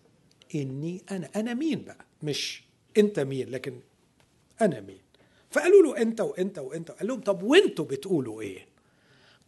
[0.56, 2.64] إني أنا؟ أنا مين بقى؟ مش
[2.98, 3.80] أنت مين لكن
[4.62, 5.02] أنا مين؟
[5.52, 8.68] فقالوا له أنت وأنت وأنت قال لهم طب وأنتوا بتقولوا إيه؟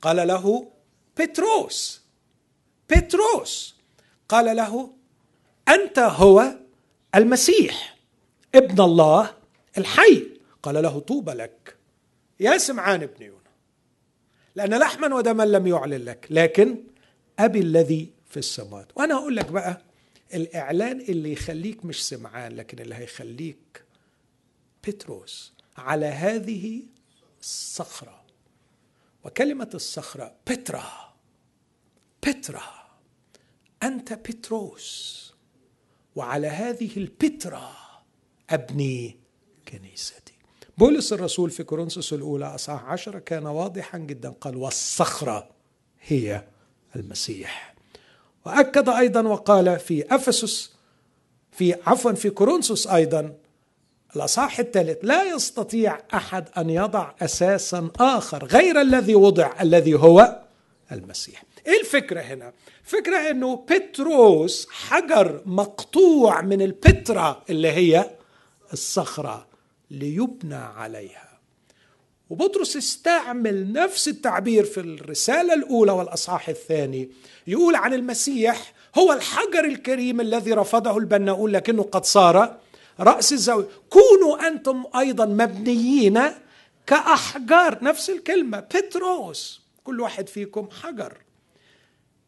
[0.02, 0.72] قال له
[1.20, 2.02] بتروس
[2.90, 3.76] بتروس.
[4.30, 4.94] قال له
[5.70, 6.58] أنت هو
[7.16, 7.98] المسيح
[8.56, 9.34] ابن الله
[9.78, 10.28] الحي.
[10.64, 11.77] قال له طوبى لك.
[12.40, 13.38] يا سمعان ابن يونا
[14.56, 16.84] لأن لحما ودما لم يعلن لك لكن
[17.40, 19.82] أبي الذي في السماوات وأنا أقول لك بقى
[20.34, 23.84] الإعلان اللي يخليك مش سمعان لكن اللي هيخليك
[24.88, 26.84] بتروس على هذه
[27.42, 28.24] الصخرة.
[29.24, 31.14] وكلمة الصخرة بترا
[32.28, 32.88] بترا
[33.84, 35.34] أنت بتروس.
[36.16, 37.76] وعلى هذه البترا
[38.50, 39.18] أبني
[39.68, 40.27] كنيستي.
[40.78, 45.50] بولس الرسول في كورنثوس الأولى أصحاح عشرة كان واضحا جدا قال والصخرة
[46.02, 46.44] هي
[46.96, 47.76] المسيح.
[48.46, 50.72] وأكد أيضا وقال في أفسس
[51.52, 53.34] في عفوا في كورنثوس أيضا
[54.16, 60.42] الأصحاح الثالث لا يستطيع أحد أن يضع أساسا آخر غير الذي وضع الذي هو
[60.92, 61.44] المسيح.
[61.68, 62.54] إيه الفكرة هنا؟
[62.86, 68.10] الفكرة إنه بتروس حجر مقطوع من البترا اللي هي
[68.74, 69.47] الصخرة.
[69.92, 71.40] ليبنى عليها.
[72.30, 77.10] وبطرس استعمل نفس التعبير في الرسالة الأولى والأصحاح الثاني.
[77.48, 82.58] يقول عن المسيح هو الحجر الكريم الذي رفضه البناؤون لكنه قد صار
[83.00, 83.68] رأس الزاوية.
[83.90, 86.22] كونوا أنتم أيضا مبنيين
[86.88, 87.84] كأحجار.
[87.84, 89.62] نفس الكلمة بتروس.
[89.84, 91.18] كل واحد فيكم حجر.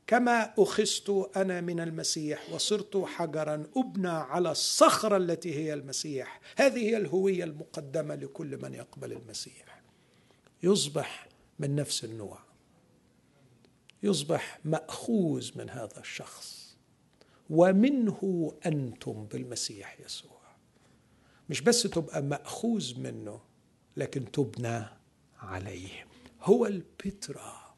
[0.09, 6.41] كما أخذت أنا من المسيح وصرت حجرا أبنى على الصخرة التي هي المسيح.
[6.57, 9.81] هذه هي الهوية المقدمة لكل من يقبل المسيح.
[10.63, 11.27] يصبح
[11.59, 12.39] من نفس النوع.
[14.03, 16.77] يصبح مأخوذ من هذا الشخص.
[17.49, 20.41] ومنه أنتم بالمسيح يسوع.
[21.49, 23.41] مش بس تبقى مأخوذ منه
[23.97, 24.85] لكن تبنى
[25.39, 26.07] عليه.
[26.41, 27.75] هو البترا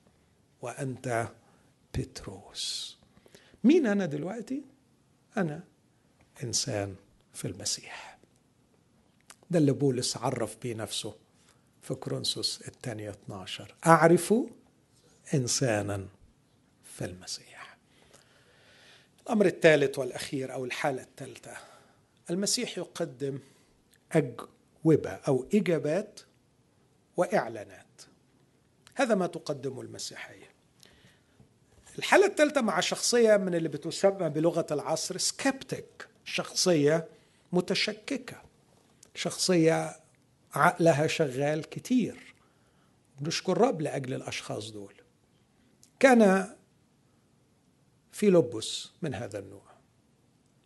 [0.61, 1.27] وأنت
[1.97, 2.97] بتروس.
[3.63, 4.63] مين أنا دلوقتي؟
[5.37, 5.63] أنا
[6.43, 6.95] إنسان
[7.33, 8.17] في المسيح.
[9.51, 11.15] ده اللي بولس عرف بيه نفسه
[11.81, 14.33] في كرونسوس الثانية 12 أعرف
[15.33, 16.07] إنسانا
[16.83, 17.77] في المسيح.
[19.23, 21.57] الأمر الثالث والأخير أو الحالة الثالثة.
[22.29, 23.39] المسيح يقدم
[24.11, 26.19] أجوبة أو إجابات
[27.17, 28.01] وإعلانات.
[28.95, 30.50] هذا ما تقدمه المسيحية.
[31.97, 37.07] الحالة الثالثة مع شخصية من اللي بتسمى بلغة العصر سكبتك شخصية
[37.51, 38.41] متشككة
[39.15, 39.99] شخصية
[40.53, 42.33] عقلها شغال كتير
[43.21, 44.93] نشكر رب لأجل الأشخاص دول.
[45.99, 46.49] كان
[48.11, 49.71] في لبس من هذا النوع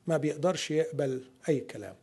[0.07, 1.95] ما بيقدرش يقبل أي كلام.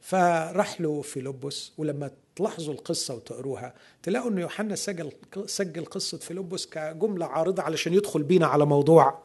[0.00, 3.74] فراح له فيلبس ولما تلاحظوا القصة وتقروها.
[4.02, 5.12] تلاقوا أن يوحنا سجل,
[5.46, 9.22] سجل قصة فيلبس كجملة عارضة علشان يدخل بينا على موضوع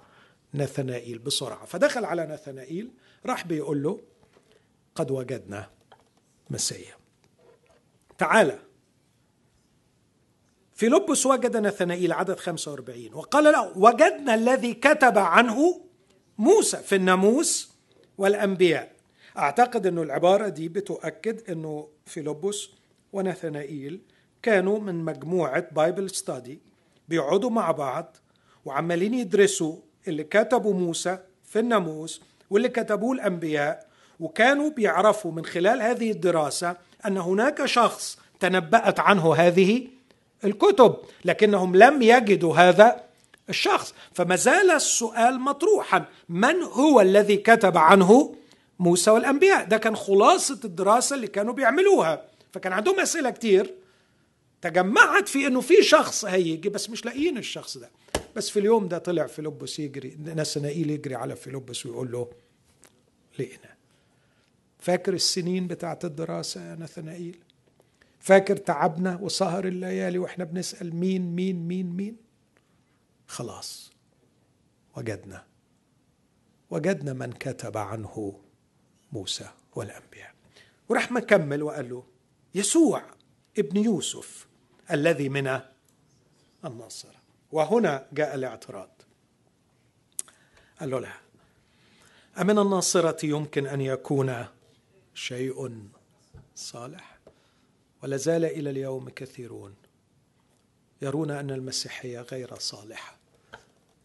[0.54, 1.66] نثنائيل بسرعة.
[1.66, 2.92] فدخل على نثنائيل
[3.26, 4.00] راح بيقول له
[4.96, 5.70] قد وجدنا
[6.50, 6.96] مسيا.
[8.18, 8.60] تعالى
[10.76, 15.82] فيلبس وجد نثنائيل عدد 45 وقال له وجدنا الذي كتب عنه
[16.38, 17.72] موسى في الناموس
[18.18, 18.92] والأنبياء.
[19.38, 22.70] أعتقد أنه العبارة دي بتؤكد أنه فيلبس
[23.18, 24.00] ونثنائيل
[24.44, 26.60] كانوا من مجموعة بايبل ستادي
[27.08, 28.18] بيقعدوا مع بعض
[28.66, 29.76] وعمالين يدرسوا
[30.08, 33.88] اللي كتبوا موسى في الناموس واللي كتبوه الأنبياء
[34.20, 39.88] وكانوا بيعرفوا من خلال هذه الدراسة أن هناك شخص تنبأت عنه هذه
[40.44, 40.96] الكتب
[41.26, 43.04] لكنهم لم يجدوا هذا
[43.50, 43.94] الشخص.
[44.14, 48.36] فما زال السؤال مطروحا من هو الذي كتب عنه
[48.80, 52.22] موسى والأنبياء؟ ده كان خلاصة الدراسة اللي كانوا بيعملوها.
[52.58, 53.76] فكان عندهم أسئلة كتير
[54.62, 57.90] تجمعت في إنه في شخص هيجي بس مش لاقيين الشخص ده.
[58.36, 62.32] بس في اليوم ده طلع فيلبس يجري نسنائيل يجري على فيلبس ويقول له
[63.40, 63.76] لقينا.
[64.80, 67.40] فاكر السنين بتاعت الدراسة يا نثنائيل
[68.20, 72.18] فاكر تعبنا وسهر الليالي وإحنا بنسأل مين مين مين مين؟
[73.28, 73.92] خلاص
[74.98, 75.46] وجدنا.
[76.70, 78.40] وجدنا من كتب عنه
[79.12, 80.34] موسى والأنبياء.
[80.90, 82.04] وراح مكمل وقال له
[82.56, 83.04] يسوع
[83.58, 84.48] ابن يوسف
[84.92, 85.60] الذي من
[86.66, 87.16] الناصرة
[87.52, 89.02] وهنا جاء الاعتراض.
[90.80, 91.14] قال له
[92.42, 94.46] أمن الناصرة يمكن أن يكون
[95.14, 95.88] شيء
[96.56, 97.20] صالح؟
[98.04, 99.76] ولا زال إلى اليوم كثيرون
[101.02, 103.18] يرون أن المسيحية غير صالحة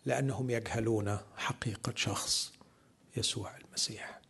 [0.06, 2.52] لأنهم يجهلون حقيقة شخص
[3.16, 4.20] يسوع المسيح.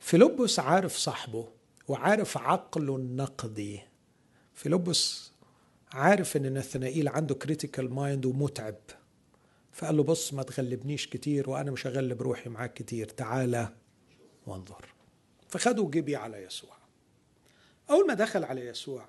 [0.00, 1.48] فيلبس عارف صاحبه
[1.88, 3.80] وعارف عقله النقدي
[4.54, 5.32] فيلبس
[5.92, 8.80] عارف إن نثنائيل عنده critical mind ومتعب.
[9.72, 13.08] فقال له بص ما تغلبنيش كتير وأنا مش هغلب روحي معاك كتير.
[13.08, 13.76] تعالى
[14.46, 14.94] وانظر.
[15.48, 16.76] فخدوا جبي على يسوع.
[17.90, 19.08] أول ما دخل على يسوع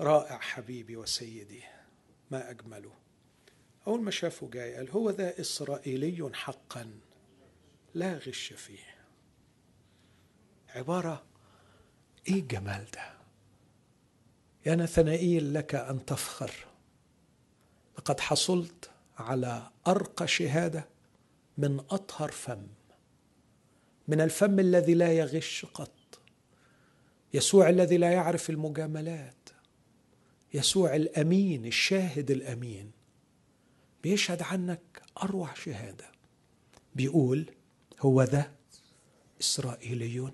[0.00, 1.62] رائع حبيبي وسيدي
[2.30, 2.92] ما أجمله.
[3.86, 6.90] أول ما شافه جاي قال هو ذا إسرائيلي حقا
[7.94, 8.97] لا غش فيه.
[10.78, 11.22] عبارة
[12.28, 13.12] إيه الجمال ده؟
[14.66, 16.66] يا نثنائيل لك أن تفخر.
[17.98, 20.88] لقد حصلت على أرقى شهادة
[21.58, 22.66] من أطهر فم.
[24.08, 26.20] من الفم الذي لا يغش قط.
[27.34, 29.48] يسوع الذي لا يعرف المجاملات.
[30.54, 32.90] يسوع الأمين الشاهد الأمين.
[34.02, 36.12] بيشهد عنك أروع شهادة.
[36.94, 37.50] بيقول
[38.00, 38.52] هو ذا
[39.40, 40.32] اسرائيلي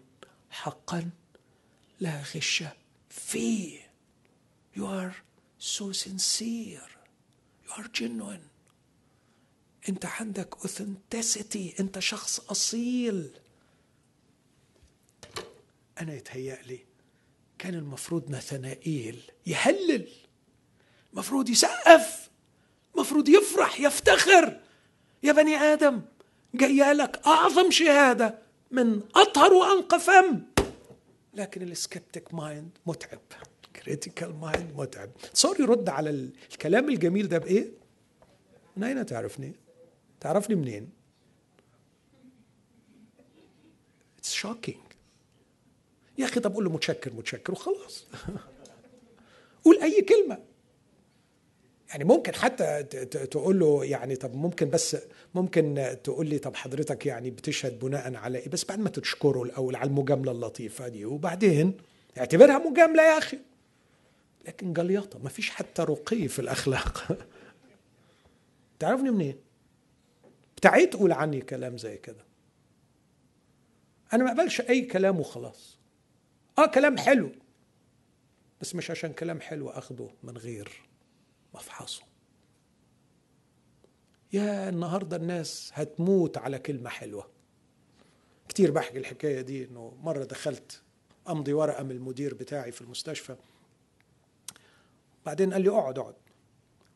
[0.54, 1.10] حقا
[2.00, 2.64] لا غش
[3.10, 3.80] فيه.
[4.76, 5.14] You are
[5.58, 6.90] so sincere.
[7.66, 8.48] You are genuine.
[9.88, 11.80] انت عندك authenticity.
[11.80, 13.30] انت شخص أصيل.
[16.00, 16.78] أنا يتهيأ لي
[17.58, 20.08] كان المفروض نثنائيل يهلل.
[21.12, 22.30] المفروض يسقف.
[22.94, 24.60] المفروض يفرح يفتخر.
[25.22, 26.02] يا بني آدم
[26.54, 28.43] جاية لك أعظم شهادة.
[28.74, 30.42] من أطهر وانقى فم
[31.34, 33.20] لكن ال skeptic mind متعب.
[33.76, 35.10] critical mind متعب.
[35.34, 37.70] صار يرد على الكلام الجميل ده بإيه؟
[38.76, 39.52] من أين تعرفني؟
[40.20, 40.90] تعرفني منين؟
[44.20, 44.78] It's shocking.
[46.18, 48.04] يا أخي طب قول له متشكر متشكر وخلاص.
[49.64, 50.38] قول أي كلمة.
[51.94, 52.82] يعني ممكن حتى
[53.30, 54.96] تقول له يعني طب ممكن بس
[55.34, 59.76] ممكن تقول لي طب حضرتك يعني بتشهد بناء على إيه؟ بس بعد ما تشكره الأول
[59.76, 61.76] على المجاملة اللطيفة دي وبعدين
[62.18, 63.38] اعتبرها مجاملة يا أخي.
[64.46, 67.18] لكن جليطه ما فيش حتى رقي في الأخلاق.
[68.78, 69.36] تعرفني منين؟
[70.56, 72.24] بتاعي تقول عني كلام زي كده.
[74.12, 75.78] أنا ما أقبلش أي كلام وخلاص.
[76.58, 77.30] آه كلام حلو
[78.60, 80.93] بس مش عشان كلام حلو أخده من غير
[81.54, 82.02] افحصه
[84.32, 87.30] يا النهارده الناس هتموت على كلمة حلوة.
[88.48, 90.82] كتير بحكي الحكاية دي إنه مرة دخلت
[91.28, 93.36] أمضي ورقة من المدير بتاعي في المستشفى.
[95.26, 96.14] بعدين قال لي أقعد أقعد.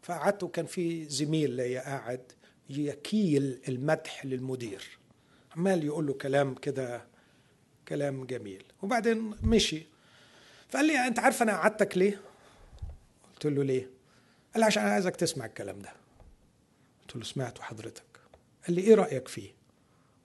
[0.03, 2.33] فقعدت وكان في زميل ليا قاعد
[2.71, 4.99] يكيل المدح للمدير.
[5.57, 7.07] عمال يقول له كلام كده
[7.89, 8.65] كلام جميل.
[8.83, 9.87] وبعدين مشي.
[10.69, 12.21] فقال لي أنت عارف أنا قعدتك ليه؟
[13.33, 13.98] قلت له ليه؟
[14.53, 15.93] قال لي عشان أنا عايزك تسمع الكلام ده.
[17.01, 18.03] قلت له سمعته حضرتك.
[18.67, 19.51] قال لي إيه رأيك فيه؟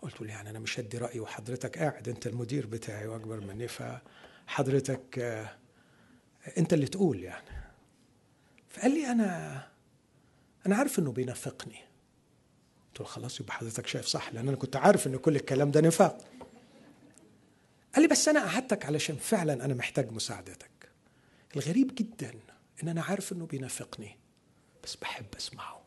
[0.01, 5.19] قلت له يعني أنا مش هدي رايي وحضرتك قاعد أنت المدير بتاعي وأكبر مني فحضرتك
[6.57, 7.49] أنت اللي تقول يعني.
[8.69, 9.53] فقال لي أنا
[10.65, 11.79] أنا عارف إنه بينافقني.
[12.87, 15.81] قلت له خلاص يبقى حضرتك شايف صح لأن أنا كنت عارف إن كل الكلام ده
[15.81, 16.17] نفاق.
[17.95, 20.69] قال لي بس أنا قعدتك علشان فعلا أنا محتاج مساعدتك.
[21.55, 22.33] الغريب جدا
[22.83, 24.17] إن أنا عارف إنه بينافقني
[24.83, 25.83] بس بحب أسمعه.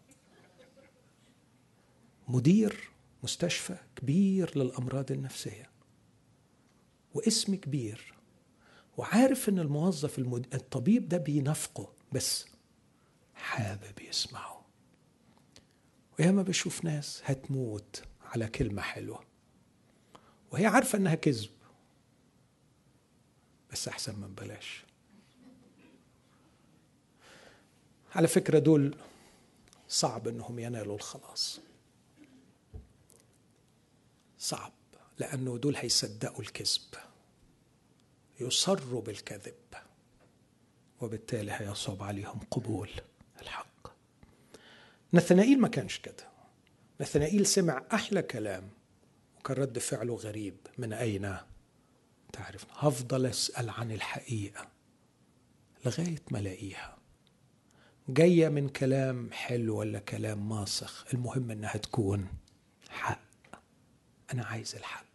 [2.29, 2.91] مدير
[3.23, 5.71] مستشفى كبير للأمراض النفسية
[7.15, 8.15] واسم كبير
[8.97, 10.55] وعارف إن الموظف المد...
[10.55, 12.47] الطبيب ده بينافقه بس
[13.35, 14.67] حابب يسمعه.
[16.19, 19.25] وياما بشوف ناس هتموت على كلمة حلوة
[20.51, 21.51] وهي عارفة إنها كذب
[23.73, 24.85] بس أحسن من بلاش
[28.15, 28.95] على فكرة دول
[29.89, 31.61] صعب إنهم ينالوا الخلاص.
[34.39, 34.73] صعب
[35.19, 36.95] لأنه دول هيصدقوا الكذب
[38.41, 39.55] يصروا بالكذب
[41.01, 42.91] وبالتالي هيصعب عليهم قبول
[43.43, 43.89] الحق.
[45.15, 46.29] نثنائيل ما كانش كده.
[47.01, 48.71] نثنائيل سمع أحلى كلام
[49.39, 50.57] وكان رد فعله غريب.
[50.79, 51.37] من أين؟
[52.33, 54.69] تعرف هفضل أسأل عن الحقيقة
[55.87, 56.96] لغاية ما ألاقيها.
[58.09, 62.29] جاية من كلام حلو ولا كلام ماسخ المهم إنها تكون
[62.91, 63.21] حق.
[64.33, 65.07] أنا عايز الحق.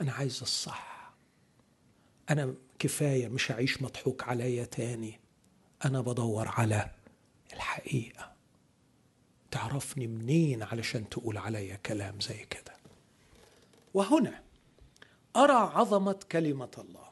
[0.00, 1.12] أنا عايز الصح.
[2.30, 5.20] أنا كفاية مش هعيش مضحوك عليا تاني.
[5.84, 6.90] أنا بدور على
[7.52, 8.32] الحقيقة.
[9.50, 12.76] تعرفني منين علشان تقول عليا كلام زي كده؟
[13.94, 14.42] وهنا
[15.36, 17.10] أرى عظمة كلمة الله.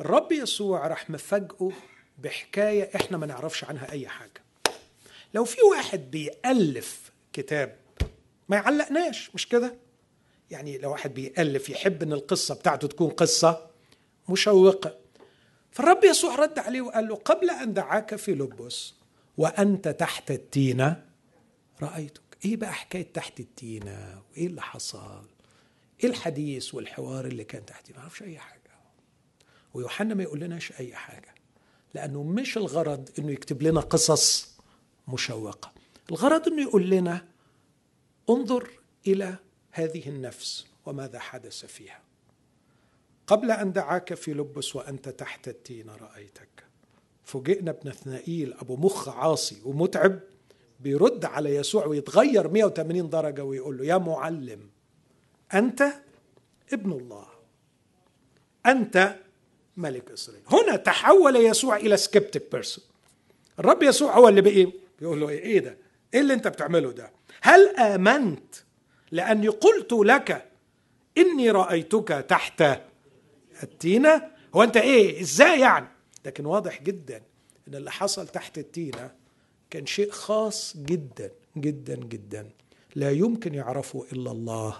[0.00, 1.72] الرب يسوع راح مفاجئه
[2.22, 4.42] بحكاية إحنا ما نعرفش عنها أي حاجة.
[5.34, 7.76] لو في واحد بيألف كتاب
[8.48, 9.74] ما يعلقناش مش كده؟
[10.50, 13.70] يعني لو واحد بيألف يحب إن القصة بتاعته تكون قصة
[14.28, 14.98] مشوقة.
[15.70, 18.94] فالرب يسوع رد عليه وقال له قبل أن دعاك في لبس
[19.36, 21.04] وأنت تحت التينة
[21.82, 22.20] رأيتك.
[22.44, 25.24] إيه بقى حكاية تحت التينة؟ وإيه اللي حصل؟
[26.04, 28.60] إيه الحديث والحوار اللي كان تحتي ما أعرفش أي حاجة.
[29.74, 31.29] ويوحنا ما يقول لناش أي حاجة.
[31.94, 34.54] لأنه مش الغرض إنه يكتب لنا قصص
[35.08, 35.72] مشوقة.
[36.10, 37.26] الغرض إنه يقول لنا
[38.30, 38.70] انظر
[39.06, 39.36] إلى
[39.70, 42.00] هذه النفس وماذا حدث فيها.
[43.26, 46.64] قبل أن دعاك في لبس وأنت تحت التين رأيتك.
[47.24, 50.20] فوجئنا بنثنائيل أبو مخ عاصي ومتعب
[50.80, 54.70] بيرد على يسوع ويتغير 180 درجة ويقول له يا معلم
[55.54, 55.82] أنت
[56.72, 57.26] ابن الله.
[58.66, 59.16] أنت
[59.76, 60.44] ملك إسرائيل.
[60.48, 62.84] هنا تحول يسوع إلى skeptic person
[63.58, 65.76] الرب يسوع هو اللي بقي بيقول له إيه ده؟
[66.14, 67.10] إيه اللي أنت بتعمله ده؟
[67.42, 68.54] هل آمنت
[69.10, 70.50] لأني قلت لك
[71.18, 72.64] إني رأيتك تحت
[73.62, 74.22] التينة؟
[74.54, 75.88] هو أنت إيه؟ إزاي يعني؟
[76.24, 77.22] لكن واضح جدا
[77.68, 79.10] إن اللي حصل تحت التينة
[79.70, 82.50] كان شيء خاص جدا جدا جدا.
[82.94, 84.76] لا يمكن يعرفه إلا الله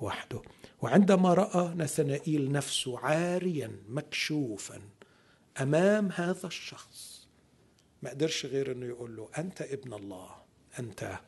[0.00, 0.42] وحده.
[0.82, 4.80] وعندما رأى نثنائيل نفسه عاريا مكشوفا
[5.60, 7.28] أمام هذا الشخص
[8.02, 10.30] ما قدرش غير إنه يقول له أنت ابن الله
[10.78, 11.18] أنت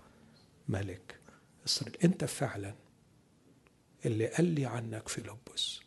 [0.69, 1.21] ملك
[1.67, 1.97] إسرائيل.
[2.05, 2.75] أنت فعلا
[4.07, 5.81] اللي قال لي عنك في لبس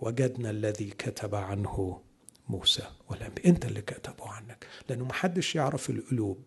[0.00, 2.02] وجدنا الذي كتب عنه
[2.48, 6.42] موسى والأنبياء أنت اللي كتبوا عنك لأنه محدش يعرف القلوب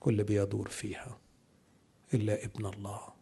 [0.00, 1.18] واللي بيدور فيها
[2.14, 3.17] إلا ابن الله.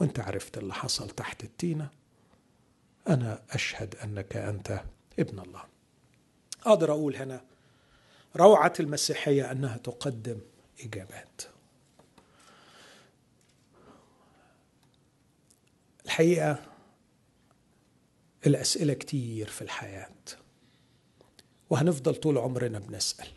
[0.00, 1.90] وانت عرفت اللي حصل تحت التينة.
[3.08, 4.82] أنا أشهد أنك أنت
[5.18, 5.64] ابن الله.
[6.66, 7.44] أقدر أقول هنا
[8.36, 10.40] روعة المسيحية أنها تقدم
[10.80, 11.42] إجابات.
[16.04, 16.62] الحقيقة
[18.46, 20.10] الأسئلة كتير في الحياة
[21.70, 23.28] وهنفضل طول عمرنا بنسأل.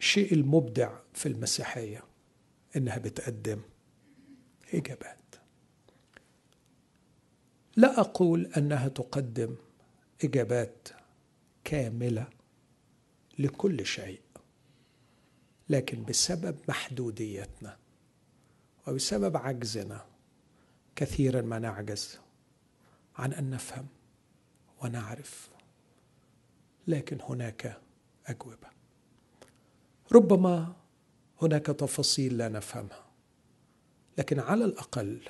[0.00, 2.04] الشيء المبدع في المسيحية
[2.76, 3.60] إنها بتقدم
[4.74, 5.18] إجابات.
[7.76, 9.56] لا أقول أنها تقدم
[10.24, 10.88] إجابات
[11.64, 12.26] كاملة
[13.38, 14.20] لكل شيء
[15.68, 17.76] لكن بسبب محدوديتنا
[18.88, 20.06] وبسبب عجزنا
[20.96, 22.18] كثيرا ما نعجز
[23.16, 23.86] عن أن نفهم
[24.82, 25.50] ونعرف
[26.86, 27.80] لكن هناك
[28.26, 28.68] أجوبة.
[30.12, 30.76] ربما
[31.42, 33.06] هناك تفاصيل لا نفهمها.
[34.18, 35.20] لكن على الأقل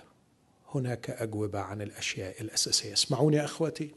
[0.74, 2.92] هناك أجوبة عن الأشياء الأساسية.
[2.92, 3.94] اسمعوني يا أخوتي.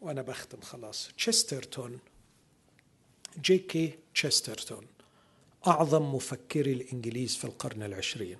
[0.00, 1.10] وأنا بختم خلاص.
[1.16, 1.98] تشسترتون
[3.40, 4.86] جي كي تشسترتون
[5.66, 8.38] أعظم مفكري الإنجليز في القرن العشرين.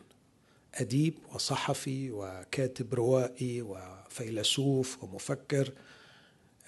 [0.74, 5.72] أديب وصحفي وكاتب روائي وفيلسوف ومفكر.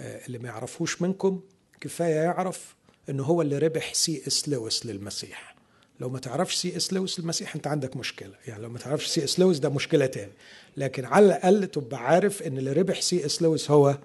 [0.00, 1.40] آه، اللي ما يعرفوش منكم
[1.80, 2.75] كفاية يعرف
[3.10, 5.56] أنه هو اللي ربح سي إس لويس للمسيح.
[6.00, 8.34] لو ما تعرفش سي إس لويس للمسيح أنت عندك مشكلة.
[8.46, 10.32] يعني لو ما تعرفش سي إس لويس ده مشكلة تاني.
[10.76, 13.98] لكن على الأقل تبقى عارف أن اللي ربح سي إس لويس هو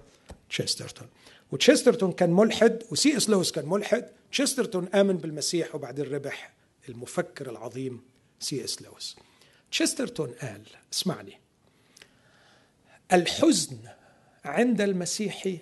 [0.50, 1.08] تشسترتون
[1.52, 4.08] وتشسترتون كان ملحد وسي إس لويس كان ملحد.
[4.32, 6.52] تشسترتون آمن بالمسيح وبعدين ربح
[6.88, 8.00] المفكر العظيم
[8.40, 9.16] سي إس لويس.
[9.70, 11.40] تشسترتون قال اسمعني.
[13.12, 13.78] الحزن
[14.44, 15.58] عند المسيحي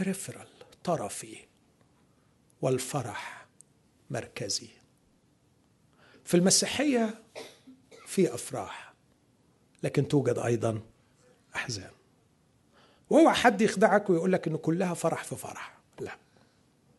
[0.00, 0.46] بريفرال
[0.84, 1.36] طرفي.
[2.62, 3.46] والفرح
[4.10, 4.68] مركزي.
[6.24, 7.22] في المسيحية
[8.06, 8.92] في أفراح
[9.82, 10.80] لكن توجد أيضا
[11.54, 11.90] أحزان.
[13.10, 15.78] واوعى حد يخدعك ويقول لك انه كلها فرح في فرح.
[16.00, 16.16] لا.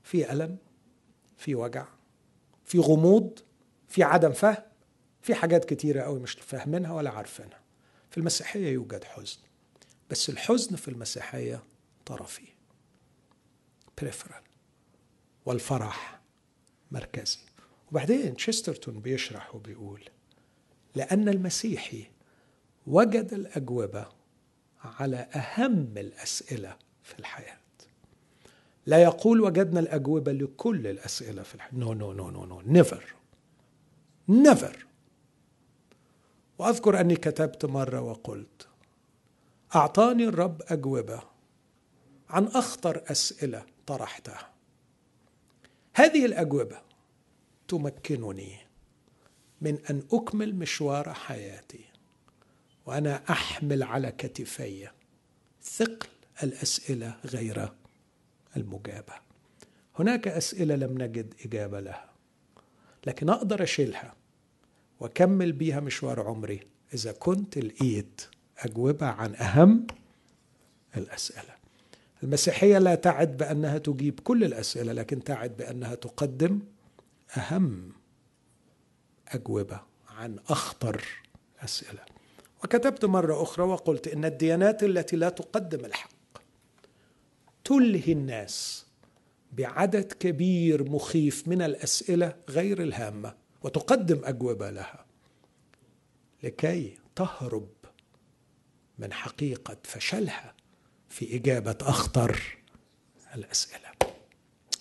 [0.03, 0.57] في ألم
[1.37, 1.85] في وجع
[2.65, 3.39] في غموض
[3.87, 4.63] في عدم فهم
[5.21, 7.59] في حاجات كتيرة قوي مش فاهمينها ولا عارفينها.
[8.11, 9.39] في المسيحية يوجد حزن
[10.09, 11.63] بس الحزن في المسيحية
[12.05, 12.47] طرفي.
[14.01, 14.42] peripheral
[15.45, 16.21] والفرح
[16.91, 17.39] مركزي.
[17.91, 20.01] وبعدين تشسترتون بيشرح وبيقول
[20.95, 22.05] لأن المسيحي
[22.87, 24.05] وجد الأجوبة
[24.83, 27.57] على أهم الأسئلة في الحياة.
[28.85, 31.75] لا يقول وجدنا الأجوبة لكل الأسئلة في الحياة.
[31.75, 33.13] no no no no no never
[34.29, 34.85] نيفر
[36.57, 38.67] وأذكر أني كتبت مرة وقلت
[39.75, 41.23] أعطاني الرب أجوبة
[42.29, 44.52] عن أخطر أسئلة طرحتها.
[45.95, 46.81] هذه الأجوبة
[47.67, 48.57] تمكنني
[49.61, 51.85] من أن أكمل مشوار حياتي
[52.85, 54.89] وأنا أحمل على كتفي
[55.61, 56.07] ثقل
[56.43, 57.73] الأسئلة غير
[58.57, 59.13] المجابة.
[59.99, 62.09] هناك أسئلة لم نجد إجابة لها
[63.05, 64.13] لكن أقدر أشيلها
[64.99, 66.59] وأكمل بيها مشوار عمري
[66.93, 68.21] إذا كنت لقيت
[68.57, 69.87] أجوبة عن أهم
[70.97, 71.52] الأسئلة.
[72.23, 76.59] المسيحية لا تعد بأنها تجيب كل الأسئلة لكن تعد بأنها تقدم
[77.37, 77.91] أهم
[79.27, 81.05] أجوبة عن أخطر
[81.63, 81.99] أسئلة.
[82.63, 86.09] وكتبت مرة أخرى وقلت إن الديانات التي لا تقدم الحق
[87.63, 88.85] تلهي الناس
[89.51, 95.05] بعدد كبير مخيف من الأسئلة غير الهامة وتقدم أجوبة لها
[96.43, 97.69] لكي تهرب
[98.99, 100.53] من حقيقة فشلها.
[101.13, 102.57] في إجابة أخطر
[103.35, 103.91] الأسئلة.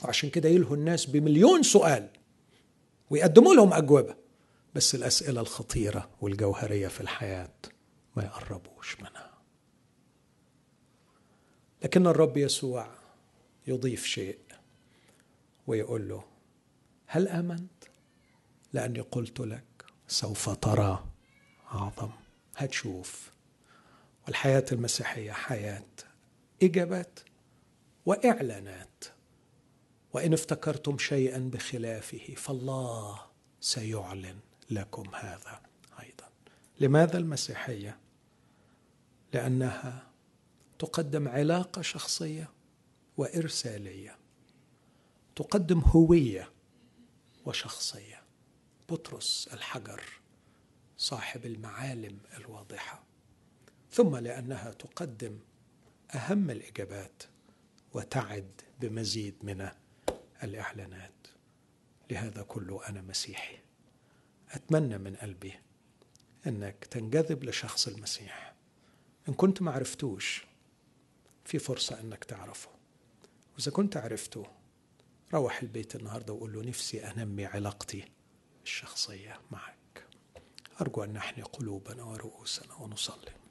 [0.04, 2.08] وعشان كده يلهوا الناس بمليون سؤال
[3.10, 4.16] ويقدموا لهم أجوبة.
[4.74, 7.52] بس الأسئلة الخطيرة والجوهرية في الحياة
[8.16, 9.32] ما يقربوش منها.
[11.82, 12.90] لكن الرب يسوع
[13.66, 14.38] يضيف شيء
[15.66, 16.24] ويقول له
[17.06, 17.84] هل آمنت؟
[18.72, 21.04] لأني قلت لك سوف ترى
[21.72, 22.10] أعظم.
[22.56, 23.32] هتشوف.
[24.26, 25.84] والحياة المسيحية حياة
[26.62, 27.20] إجابات
[28.06, 29.04] وإعلانات.
[30.12, 33.20] وإن افتكرتم شيئا بخلافه فالله
[33.60, 34.38] سيعلن
[34.70, 35.60] لكم هذا
[36.02, 36.28] أيضا.
[36.80, 37.98] لماذا المسيحية؟
[39.34, 40.06] لأنها
[40.78, 42.50] تقدم علاقة شخصية
[43.16, 44.16] وإرسالية.
[45.36, 46.50] تقدم هوية
[47.46, 48.22] وشخصية.
[48.88, 50.02] بطرس الحجر
[50.96, 53.04] صاحب المعالم الواضحة.
[53.90, 55.38] ثم لأنها تقدم
[56.14, 57.22] أهم الإجابات
[57.92, 59.68] وتعد بمزيد من
[60.42, 61.12] الإعلانات.
[62.10, 63.58] لهذا كله أنا مسيحي.
[64.50, 65.54] أتمنى من قلبي
[66.46, 68.54] إنك تنجذب لشخص المسيح.
[69.28, 70.44] إن كنت ما عرفتوش
[71.44, 72.70] في فرصة إنك تعرفه.
[73.54, 74.46] وإذا كنت عرفته
[75.34, 78.04] روح البيت النهارده وقول له نفسي أنمي علاقتي
[78.64, 80.06] الشخصية معك.
[80.80, 83.41] أرجو أن نحني قلوبنا ورؤوسنا ونصلي.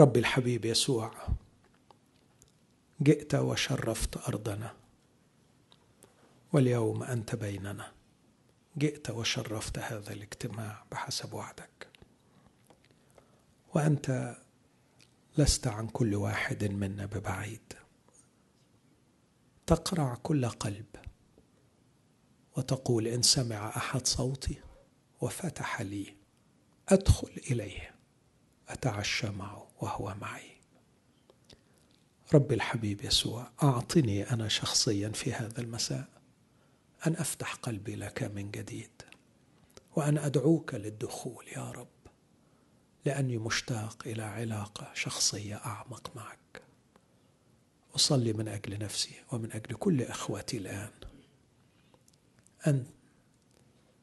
[0.00, 1.12] ربي الحبيب يسوع
[3.02, 4.74] جئت وشرفت أرضنا
[6.52, 7.92] واليوم أنت بيننا.
[8.78, 11.88] جئت وشرفت هذا الاجتماع بحسب وعدك.
[13.74, 14.36] وأنت
[15.38, 17.72] لست عن كل واحد منا ببعيد.
[19.66, 20.86] تقرع كل قلب
[22.56, 24.60] وتقول إن سمع أحد صوتي
[25.20, 26.16] وفتح لي
[26.88, 27.94] أدخل إليه
[28.68, 29.69] أتعشى معه.
[29.80, 30.50] وهو معي.
[32.34, 36.08] ربي الحبيب يسوع أعطني أنا شخصيا في هذا المساء.
[37.06, 39.02] أن أفتح قلبي لك من جديد.
[39.96, 41.88] وأن أدعوك للدخول يا رب.
[43.04, 46.62] لأني مشتاق إلى علاقة شخصية أعمق معك.
[47.96, 50.90] أصلي من أجل نفسي ومن أجل كل اخواتي الآن.
[52.66, 52.86] أن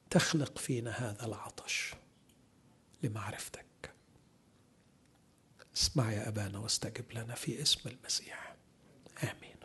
[0.10, 1.94] تخلق فينا هذا العطش
[3.04, 3.67] لمعرفتك.
[5.78, 8.56] اسمع يا أبانا واستجب لنا في اسم المسيح.
[9.24, 9.57] آمين.